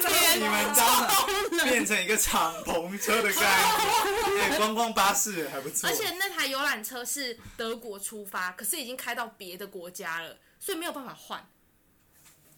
[0.00, 1.06] 冬天超
[1.50, 3.40] 冷，变成一个敞篷车的概
[4.34, 5.88] 念，对 观光巴士还不错。
[5.88, 11.48] 而且那台游览车是德国出发，可是已经开到别的国家了，所以没有办法换。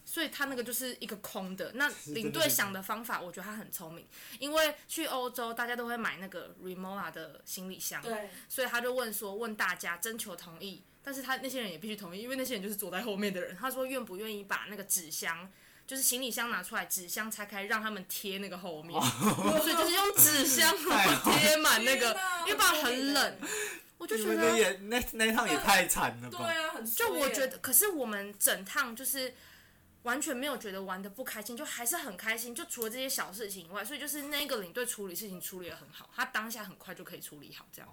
[0.05, 1.69] 所以他那个就是一个空的。
[1.75, 4.07] 那领队想的方法，我觉得他很聪明，
[4.39, 13.55] 因为去欧洲大家都会买那个 Rimowa 的行李箱，对，所以他就问说，问大家征求同意，但是他那些人也必须同意，因为那些人就是坐在后面的人。
[13.55, 15.51] 他说愿不愿意把那个纸箱。
[15.87, 20.75] 就是行李箱拿出来，纸箱拆开，让他们贴那个后面， 所以就是用纸箱
[21.23, 23.37] 贴满那个，因为不然很冷。
[23.97, 26.37] 我就觉得也那那趟也太惨了吧？
[26.37, 29.33] 对啊，很就我觉得，可是我们整趟就是
[30.03, 32.53] 完全没有觉得玩的不开心，就还是很开心。
[32.53, 37.89] 就除了这些小事情以外，所以就是那个领队处理事情处理的很好，他当下很快就可以处理好，这样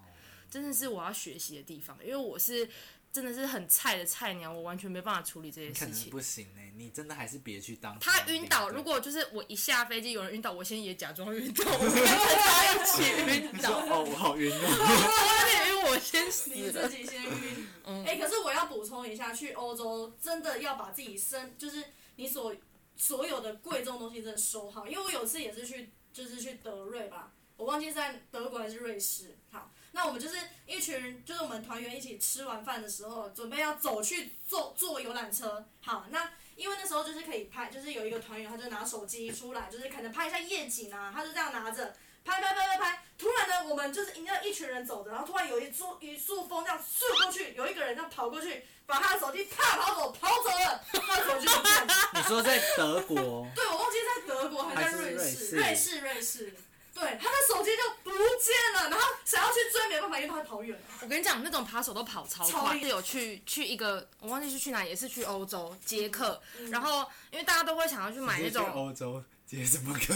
[0.51, 2.69] 真的是我要学习的地方，因为我是。
[3.15, 6.11] 真的是很菜的菜鸟，我完全没办法处理这些事情。
[6.11, 7.97] 不行呢、欸，你真的还是别去当。
[8.01, 13.71] 他晕倒，如果就是我一下飞机有人晕倒，我先也假装晕倒， 我跟他一起晕倒。
[13.71, 14.59] 哦，我好晕哦。
[14.67, 16.51] 我也晕，我先死。
[16.53, 17.69] 你自己先晕。
[17.85, 18.05] 嗯。
[18.05, 21.85] 哎、欸，可是我要补充一下，去欧洲真的要把自己身，就是
[22.17, 22.53] 你所
[22.97, 29.39] 所有的贵重东西真的收好，因为我有次也是去，就是去德瑞吧，我忘记是在德国还是瑞士。
[29.53, 29.71] 好。
[29.97, 35.65] 那我们就是一群，就是我们团员一起吃完饭的时候，准备要走去坐坐游览车。
[35.81, 43.03] 好，那因为那时候就是可以拍，就是有一个团员他就拿手机出来，就是可能拍一下夜景啊，他就这样拿着拍拍拍拍拍。
[43.17, 51.95] 突然呢，我们就是应该一群人走着，然后突然有一束一束风这样顺过去，有一个人这样跑过去，把他的手机啪跑走跑走了，他的手机不见了。
[52.15, 53.47] 你说在德国？
[53.55, 55.57] 对，我忘记在德国还是在瑞士？
[55.57, 56.55] 瑞士，瑞士。
[56.95, 60.85] 对，他的手机就不见了，然后想要去追，没办法，因为他跑远了。
[61.03, 62.79] 我跟你讲，那种扒手都跑超快。
[62.79, 66.41] 是有去去一个，我忘记是去哪，也是去欧洲捷克。
[66.59, 68.65] 嗯、然后因为大家都会想要去买那种。
[68.73, 70.15] 欧洲捷什么克？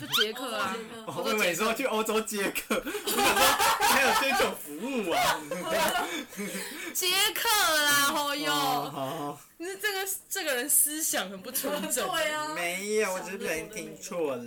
[0.00, 0.76] 就捷克啊！
[1.06, 2.82] 我以为说去欧洲捷克，
[3.80, 5.40] 还有这种服务啊？
[6.92, 8.52] 捷克啦，哦哟。
[8.52, 9.40] 好。
[9.60, 12.08] 那这个这个人思想很不纯正。
[12.08, 12.54] 对啊。
[12.54, 14.44] 没有，我只是不小心听错了。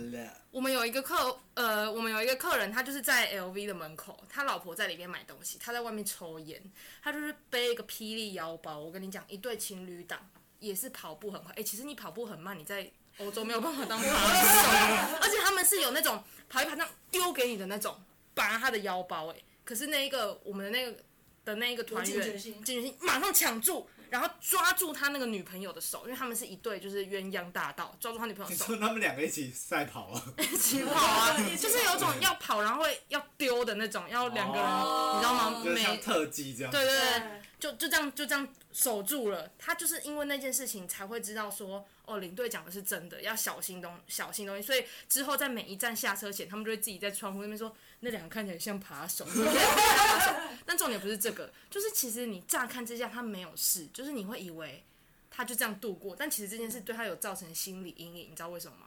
[0.50, 6.62] 我们有一个客，呃，我们有一个客人，他就是在 LV 的门口，他老婆在里面买东西，他在外面抽烟，
[7.02, 8.78] 他就是背一个霹雳腰包。
[8.78, 10.20] 我跟你讲，一对情侣档
[10.58, 11.54] 也是跑步很快。
[11.56, 14.08] 哎，其实你跑步很慢，你在欧洲没有办法当扒手，
[15.20, 18.00] 而且他们是有那种跑一跑那丢给你的那种
[18.34, 19.28] 拔他的腰包。
[19.32, 20.98] 哎，可是那一个我们的那个
[21.44, 23.88] 的那一个团员，警觉性马上抢住。
[24.12, 28.66] 然后抓住他那个女朋友的手，因为他们是一对，就是鸳鸯大盗，抓住他女朋友的手。
[28.68, 30.22] 你说他们两个一起赛跑啊？
[30.36, 31.34] 一起跑啊！
[31.58, 35.62] 就是有种要跑，然后会要丢的那种，要两个人，哦、你知道吗？
[35.64, 36.70] 就像特技这样。
[36.70, 37.22] 对对对，
[37.62, 39.48] 就就这样就这样守住了。
[39.56, 44.62] 他就是因为那件事情才会知道说，哦，领队讲的是真的，要小心东小心东西。
[44.62, 47.72] 所以之后在每一站下车前，他们就会自己在窗户那边说。
[48.04, 49.24] 那两个看起来像扒手，
[50.66, 54.82] 但重点不是这个，就是其实你乍看之下他没有事，就是你会以为
[55.30, 58.86] 他就这样度过，但其实这件事对他有造成心理阴影，你知道为什么吗？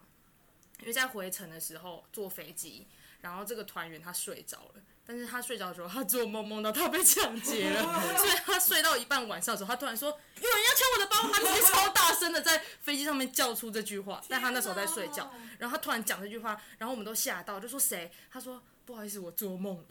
[0.81, 2.87] 因为在回程的时候坐飞机，
[3.21, 7.83] 然后这个团员他睡着了，但是他睡着的时候他做梦梦到他被抢劫了，
[8.17, 18.11] 所以他睡到一半晚上的时候，他突然说有人要抢我的包，他直接超大声的在飞机上面叫出这句话，但他那时候在睡觉，然后他突然讲这句话，然后我们都吓到，就说谁？
[18.31, 18.61] 他说。
[18.85, 19.85] 不好意思，我做梦了。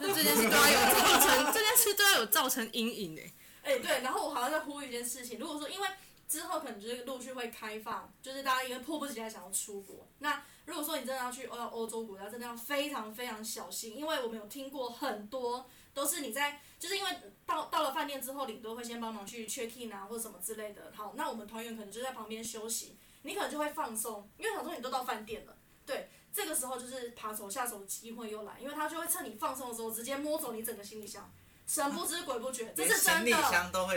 [0.00, 3.32] 那这件事对他有造成，这件事对他有造成阴影 哎。
[3.62, 5.88] 哎、欸，对，然后我好像在呼吁一件事情，如果说因为
[6.34, 17.10] 之后可能就是陆续会开放，就是大家因为迫不及待想要出国，那如果说你真的要去欧欧洲国家，真的要非常非常小心，因为我们有听过很多都是你在，就是因为
[17.46, 20.92] 到到了饭店之后，领队会先帮忙去 check in 啊或者什么之类的。
[20.92, 26.10] 好，那我们团员可能就在旁边休息，你可能就会放松，因为想说你都到饭店了，对。
[26.34, 31.32] 这个时候就是扒手下手的机会又来，因为他就会趁你放松的时候，直接摸走你整个行李箱，
[31.64, 33.30] 神不知鬼不觉，这是真的。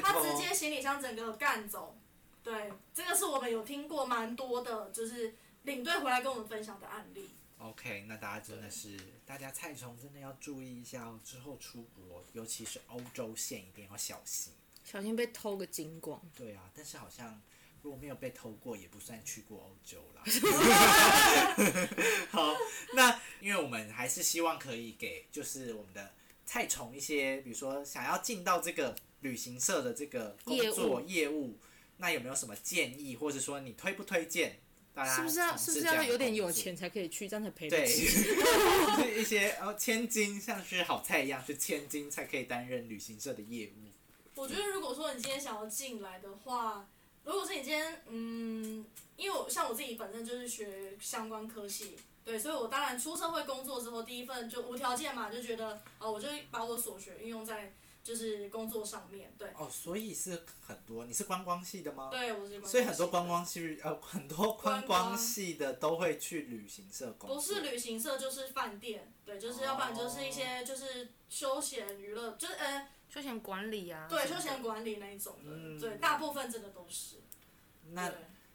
[0.03, 1.97] 他直接行李箱整个干走，
[2.47, 7.29] 对，这个是我们有听过蛮多的，就是领队回来跟我们分享的案例。
[7.57, 14.53] OK，那大家真的是，大家菜虫真的要注意一下哦，之后出国，尤其是欧洲线，一定要小心，
[14.85, 16.21] 小心被偷个精光。
[16.33, 17.41] 对啊，但是好像。
[17.83, 20.23] 如果没有被偷过，也不算去过欧洲啦。
[22.31, 22.55] 好，
[22.95, 26.11] 那因为我们还是希望可以给，就是我们的
[26.43, 31.57] 菜虫一些，比如说想要进到这个旅行社的这个工作业务，业务，
[31.97, 34.59] 那有没有什么建议，或者说你推不推荐
[34.93, 35.15] 大家？
[35.15, 38.05] 是不是要是不是要有点有钱才可以去，这样才赔得起？
[38.05, 38.43] 对，
[38.97, 43.89] 就是一些呃千金，像是好菜一样，是千金才可以担任旅行社的业务。
[44.35, 46.87] 我觉得如果说你今天想要进来的话。
[47.23, 48.85] 如果是你今天，嗯，
[49.17, 57.73] 因为我像我自己本身就是学相关科系，对，所以我当然出社会工作之后，第一份就无条件嘛，就觉得哦，我就把我所学运用在
[58.07, 59.49] 就是工作上面，对。
[59.57, 62.07] 哦，所以是很多，你是观光系的吗？
[62.09, 62.69] 对，我是观光系的。
[62.69, 67.35] 所以很多观光系呃，很多观光系的都会去旅行社工作。
[67.35, 74.07] 不是旅行社就是饭店，对，就是要不然就是一些就是休闲娱乐，就是呃休闲管理啊。
[74.09, 77.17] 对，休闲管理那一种的，嗯、对，大部分真的都是。
[77.91, 78.09] 那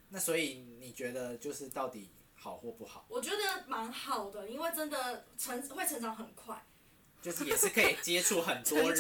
[0.09, 2.09] 那所以你觉得就是到底？
[2.35, 3.07] 好或不好？
[3.09, 3.37] 我觉得
[3.69, 6.61] 蛮好的，因为真的成会成长很快，
[7.23, 8.99] 就是也是可以接触很多 人。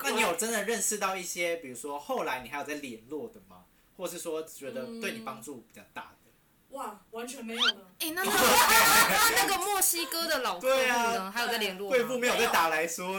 [0.00, 3.64] 那你有真的认识到一些，比如说后来你还有在联络的吗？
[3.96, 6.30] 或是说觉得对你帮助比较大的？
[6.30, 7.80] 嗯、哇，完全没有呢。
[8.00, 11.22] 哎、欸，那 那个那那个墨西哥的老客户呢？
[11.22, 11.96] 啊、还有在联络吗？
[11.96, 13.18] 贵妇没有在打来说，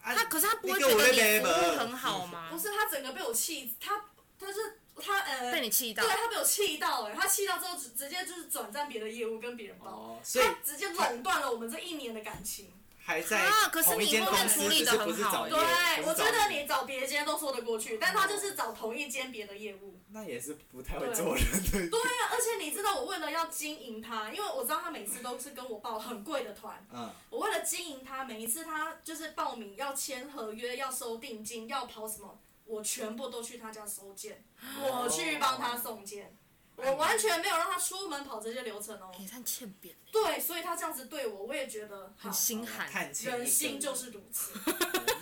[0.00, 2.48] 啊、他可是他不会觉得你服务很好吗？
[2.50, 4.04] 不是，他整个被我气，他
[4.38, 4.80] 他是。
[4.98, 12.72] 他呃，被你气到，对，他被我气到哎，他气到之后直直接就是转战别的业务跟别人报，哦、所以他直接垄断了我们这一年的感情。
[13.06, 13.40] 还在
[13.84, 15.48] 同一间公司，处理得很好。
[15.48, 15.56] 对，
[16.04, 20.00] 我觉得你找别间都说得过去，但他就是找同一间别的业务。
[20.10, 21.88] 那也是不太会做人的。
[21.88, 26.84] 对啊，而且你知道我为了要经营他，因为我知道他每次都是跟我报很贵的团。
[26.92, 27.08] 嗯。
[27.30, 32.36] 我为了经营他，每一次他就是报名要签合约，要收定金，要跑什么。
[32.64, 34.42] 我全部都去他家收件，
[34.82, 36.36] 我去帮他送件，
[36.76, 39.10] 我完全没有让他出门跑这些流程哦。
[39.18, 39.94] 你看欠扁。
[40.12, 43.12] 对，所以他这样子对我，我也觉得很心寒。
[43.12, 44.52] 人心就是如此。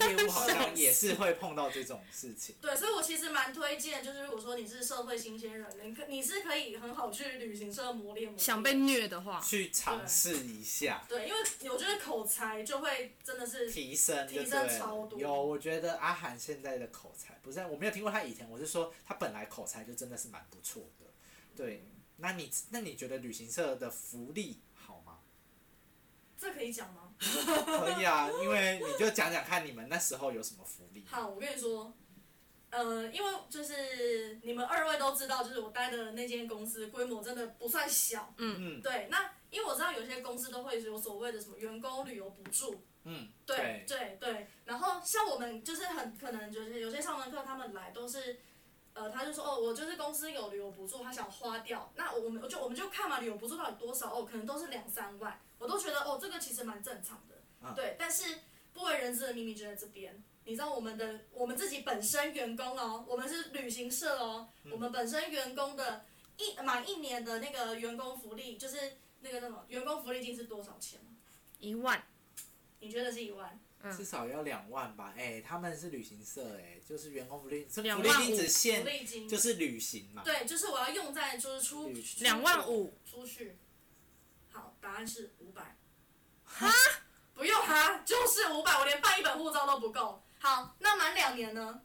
[0.01, 2.55] 业务好像也是会碰到这种事情。
[2.61, 8.39] 对，所以我其实蛮推荐，就是如果说你是社会新鲜人，你可你是可以很好去旅行社磨练磨练。
[8.39, 11.05] 想被虐的话，去尝试一下。
[11.09, 11.41] 对，因为
[11.71, 15.19] 我觉得口才就会真的是提升，提升超多。
[15.19, 21.07] 有，我觉得阿涵现在的口才不是，我没有听过他以前，我是说他本来口才就真的是蛮不错的。
[21.57, 21.85] 对，
[22.17, 25.19] 那你那你觉得旅行社的福利好吗？
[26.37, 27.15] 这可以讲吗？
[27.19, 31.05] 可以啊，因为你就讲讲看你们那时候有什么福利。
[31.07, 31.95] 好，我跟你说，
[32.71, 38.35] 呃，因为就是你们二位都知道，就是我待的那间公司规模真的不算小。
[38.37, 38.83] 嗯嗯。
[38.83, 42.85] 对，那因为我知道有些公司都会有所谓的什么员工旅游补助。
[43.05, 43.29] 嗯。
[43.47, 48.41] 对对对，然后像我们就是很可能就是有些上完课他们来都是。
[48.95, 57.97] 呃，他就说哦，我就是公司有旅游补助，他想花掉，那我们我就我们就看嘛，旅游补助到底多少哦，可能都是两三万，我都觉得哦，这个其实蛮正常的，啊、对。
[57.99, 58.38] 但是
[58.72, 66.05] 不为人知的秘密就在这边，你知道我们的我们自己本身员工哦，我们是旅行社哦，嗯、我们本身员工的
[66.36, 71.01] 一满一年的那个员工福利，就是那个什么员工福利金是多少钱？
[71.59, 72.01] 一万。
[72.80, 73.59] 你觉得是一万？
[73.93, 78.85] 至少要两万吧，哎、欸，他们是旅行社，哎，就是员工福利，福利金只限，
[79.28, 80.22] 就是旅行嘛。
[80.24, 83.59] 对，就是我要用在就是出两万五出去。
[84.51, 85.76] 好，答案是五百。
[86.45, 86.70] 哈？
[87.35, 90.22] 不用哈，就是五百，我连办一本护照都不够。
[90.39, 91.82] 好，那满两年呢？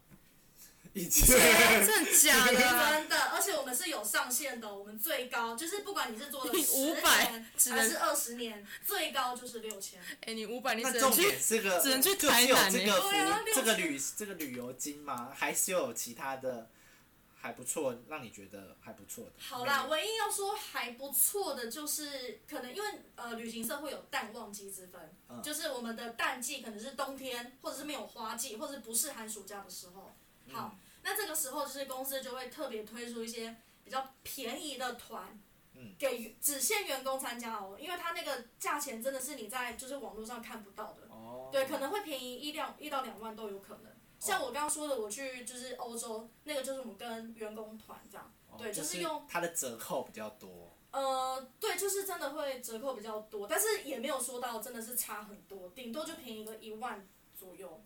[0.93, 1.27] 一千，
[1.85, 2.53] 真的 假的？
[2.53, 10.01] 真的，而且我们是有上限的，我们最高就是不管你是做了五百还是二十年，最高就是六千。
[10.21, 15.31] 哎，你五百，你只能去这个，只能去台南这个这个旅这个旅游金吗？
[15.35, 16.69] 还是有其他的
[17.39, 19.31] 还不错，让你觉得还不错的？
[19.37, 30.15] 好啦，唯一要说还不错的就是可能因为呃旅行社会有淡旺季之分，就是我们的淡季可能是冬天，或者是没有花季，或者不是寒暑假的时候。
[30.51, 35.39] 好，那这个时候就是公司就会特别推出一些比较便宜的团，
[35.97, 43.91] 给只限员工参加哦，因为他那个价钱真的是你在就是网络上看不到的，哦对，可能会便宜一两一到两万都有可能。
[44.19, 50.75] 像我刚刚说的，我去就是欧洲，那个就是我们跟员工团这样，对，就是用它的折扣比较多。
[50.91, 57.81] 呃，对，就是真的会折扣比较多，但是也没有说到真的是差很多，顶多就便宜个一万左右。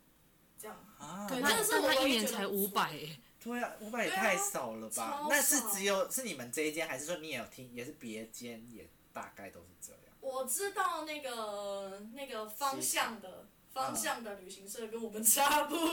[0.72, 3.20] 啊，对，但是他一年才五百哎。
[3.44, 5.28] 对啊，五百也太少了吧？
[5.30, 10.00] 那是只有是你们这一间，还是说你也有听，也是别间也大概都是这样？
[10.22, 15.90] 我知道那个那个方向的方向的旅行社跟我们差不多。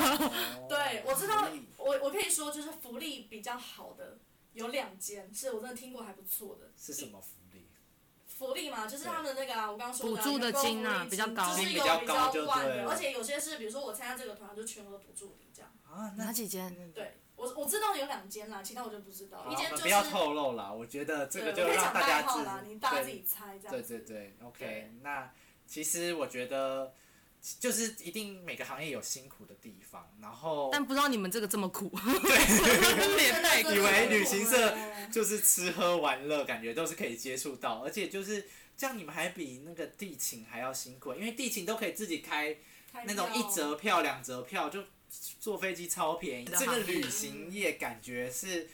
[0.66, 1.46] 对，我知道，
[1.76, 4.16] 我我可以说就是福利比较好的
[4.54, 6.70] 有两间，是我真的听过还不错的。
[6.74, 7.20] 是什么？
[7.20, 7.28] 福
[8.54, 15.70] 利嘛，就是他们那个啊，我刚刚说的补助的金啊，比较高，就是有比较万的，而且有些是，比如说我参加这个团，就全额补助你这样。
[15.84, 16.92] 啊，哪几间？
[16.94, 19.46] 对，我我知道有两间啦，其他我就不知道。
[19.50, 23.70] 一间就是不要透露啦，我觉得这个就让大家自你大家自己猜这样。
[23.70, 24.92] 对对对，OK。
[25.02, 25.30] 那
[25.66, 26.92] 其实我觉得
[27.60, 32.34] 就是一定每个行业有辛苦的地方，然后但不知道你们这个这么苦，对，
[33.24, 34.76] 也太以为旅行社
[35.10, 42.56] 就是吃喝玩乐，感觉都是可以接触到，而且就是这样，你们还比那个地勤还要辛苦，因为地勤都可以自己开
[43.04, 44.84] 那种一折票、两折票，就
[45.40, 46.44] 坐飞机超便宜。
[46.44, 48.68] 这个旅行业感觉是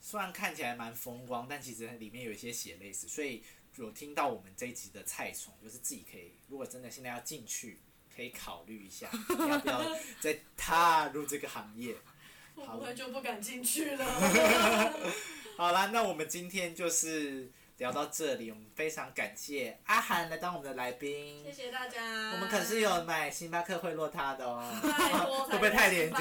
[0.00, 3.42] 虽然看起来蛮风光，但其实里面有一些血泪史，所以。
[3.84, 7.80] 有听到我们这一集的菜虫，就是自己可以，如果真的现在要进去，
[8.14, 9.82] 可以考虑一下，你要不要
[10.20, 11.94] 再踏入这个行业？
[12.56, 14.04] 好，我就不敢进去了。
[15.58, 21.44] 好啦，那我们今天就是聊到这里，我们非常感谢阿涵来当我们的来宾。
[21.44, 22.32] 谢谢大家。
[22.32, 24.64] 我们可是有买星巴克贿赂他的哦，
[25.50, 26.18] 会不会太廉价？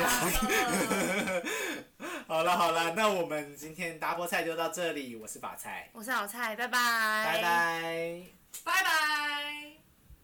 [2.45, 5.15] 好了好了，那我们今天大菠菜就到这里。
[5.15, 6.77] 我是法菜，我是老蔡，拜拜，
[7.25, 8.21] 拜拜，
[8.63, 8.91] 拜拜。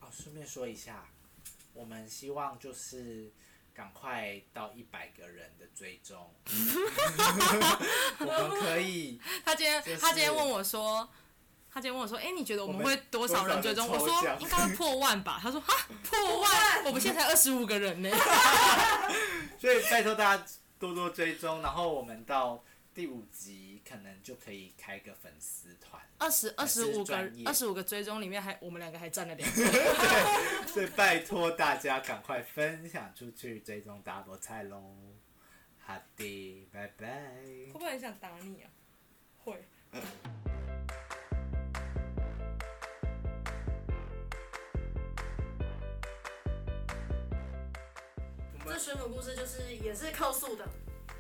[0.02, 1.04] 哦，顺便说一下，
[1.74, 3.32] 我们希望就是
[3.74, 6.32] 赶快到一百个人的追踪，
[8.20, 9.20] 我们可以。
[9.44, 11.10] 他今天、就是、他今天问我说，
[11.74, 13.88] 他今天问我说，哎、欸，你觉得我们会多少人追踪？
[13.88, 15.40] 我说应该会破万吧。
[15.42, 16.86] 他说哈，破万？
[16.86, 18.12] 我们现在才二十五个人呢。
[19.60, 20.46] 所以拜托大家。
[20.82, 26.02] 多多追踪，然后我们到第五集可能就可以开个粉丝团。
[26.18, 29.56] 二十二十五个二十五个追踪里面还我们两个还占了两个。
[29.56, 34.82] 对， 所以拜托大家赶快分享出去，追踪大菠菜喽。
[35.78, 37.32] 好的，拜拜。
[37.68, 38.70] 会不会很想打你啊？
[39.44, 39.64] 会。
[48.74, 50.66] 这水母故事就是也是客诉的，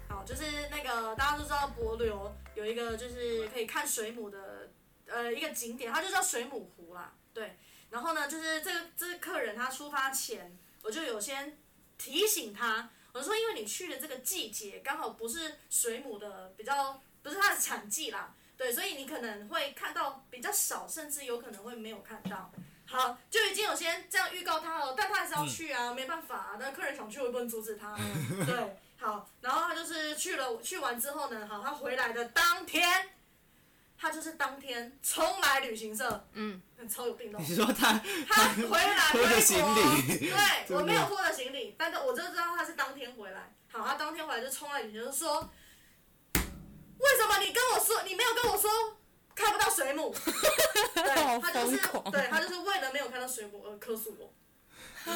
[0.07, 4.71] 好，就是那个大家都知道帛琉有一个就是可以看水母的
[5.05, 7.57] 呃一个景点，它就叫水母湖啦，对。
[7.89, 11.57] 然后呢，就是这个这个客人他出发前，我就有先
[11.97, 22.49] 提醒他，我说因为你去的这个季节刚好不是水母的比较不是它的产季啦，对，所以你可能会看到比较少，甚至有可能会没有看到。
[22.91, 27.95] 好，就已经有先这样预告他了，但他还是要去啊，嗯、没办法、啊，那客人想去，我也不能阻止他。
[28.45, 33.09] 对，好，然后他就是去了，去完之后呢，好，他回来的当天，
[33.97, 37.39] 他就是当天冲来旅行社，嗯，超有病的。
[37.39, 43.53] 你说他他回来 拖着行李，对，我没有拖着行李，但是我就知道他是当天回来。
[43.71, 45.49] 好，他当天回来就冲来旅行社说，
[46.33, 48.69] 为什么你跟我说，你没有跟我说？
[49.36, 50.13] 看不到水母，
[50.93, 51.77] 对，他就是，
[52.11, 54.34] 对，他就是为了没有看到水母而克诉我。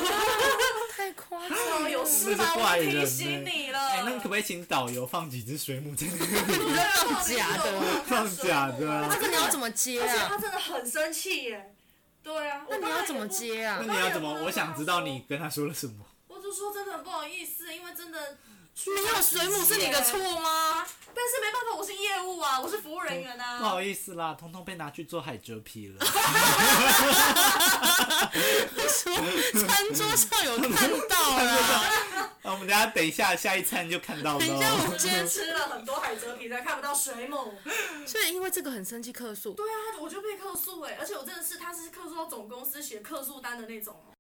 [0.96, 2.54] 太夸张了，有事吗？
[2.56, 3.80] 我提醒你了。
[3.80, 6.18] 哎、欸，那你可不可以请导游放几只水母在那
[7.04, 9.08] 放假的，放假的。
[9.08, 10.08] 那个你要怎么接啊？
[10.10, 11.76] 而且他真的很生气耶。
[12.24, 12.66] 对啊。
[12.70, 13.84] 那你要怎么接啊？
[13.86, 14.44] 那你要怎么？
[14.46, 16.06] 我想知道你跟他说了什么。
[16.28, 18.38] 我就说真的很不好意思，因为真的。
[18.88, 20.86] 没有水母是你的错吗？
[21.16, 23.58] 但是没办法，我是业务啊，我是服务人员啊。
[23.60, 26.06] 不好意思啦，通通被拿去做海蜇皮了。
[28.88, 29.16] 说
[29.66, 32.30] 餐桌上有看到了。
[32.44, 34.40] 那我们等下等一下下一餐就看到了。
[34.40, 37.54] 等一下，我今天吃了很多海蜇皮，才看不到水母。
[38.06, 39.54] 所以因为这个很生气客诉。
[39.54, 44.15] 对啊，我就被客诉哎，而且我真的是他是客诉到总公司写客诉单的那种哦。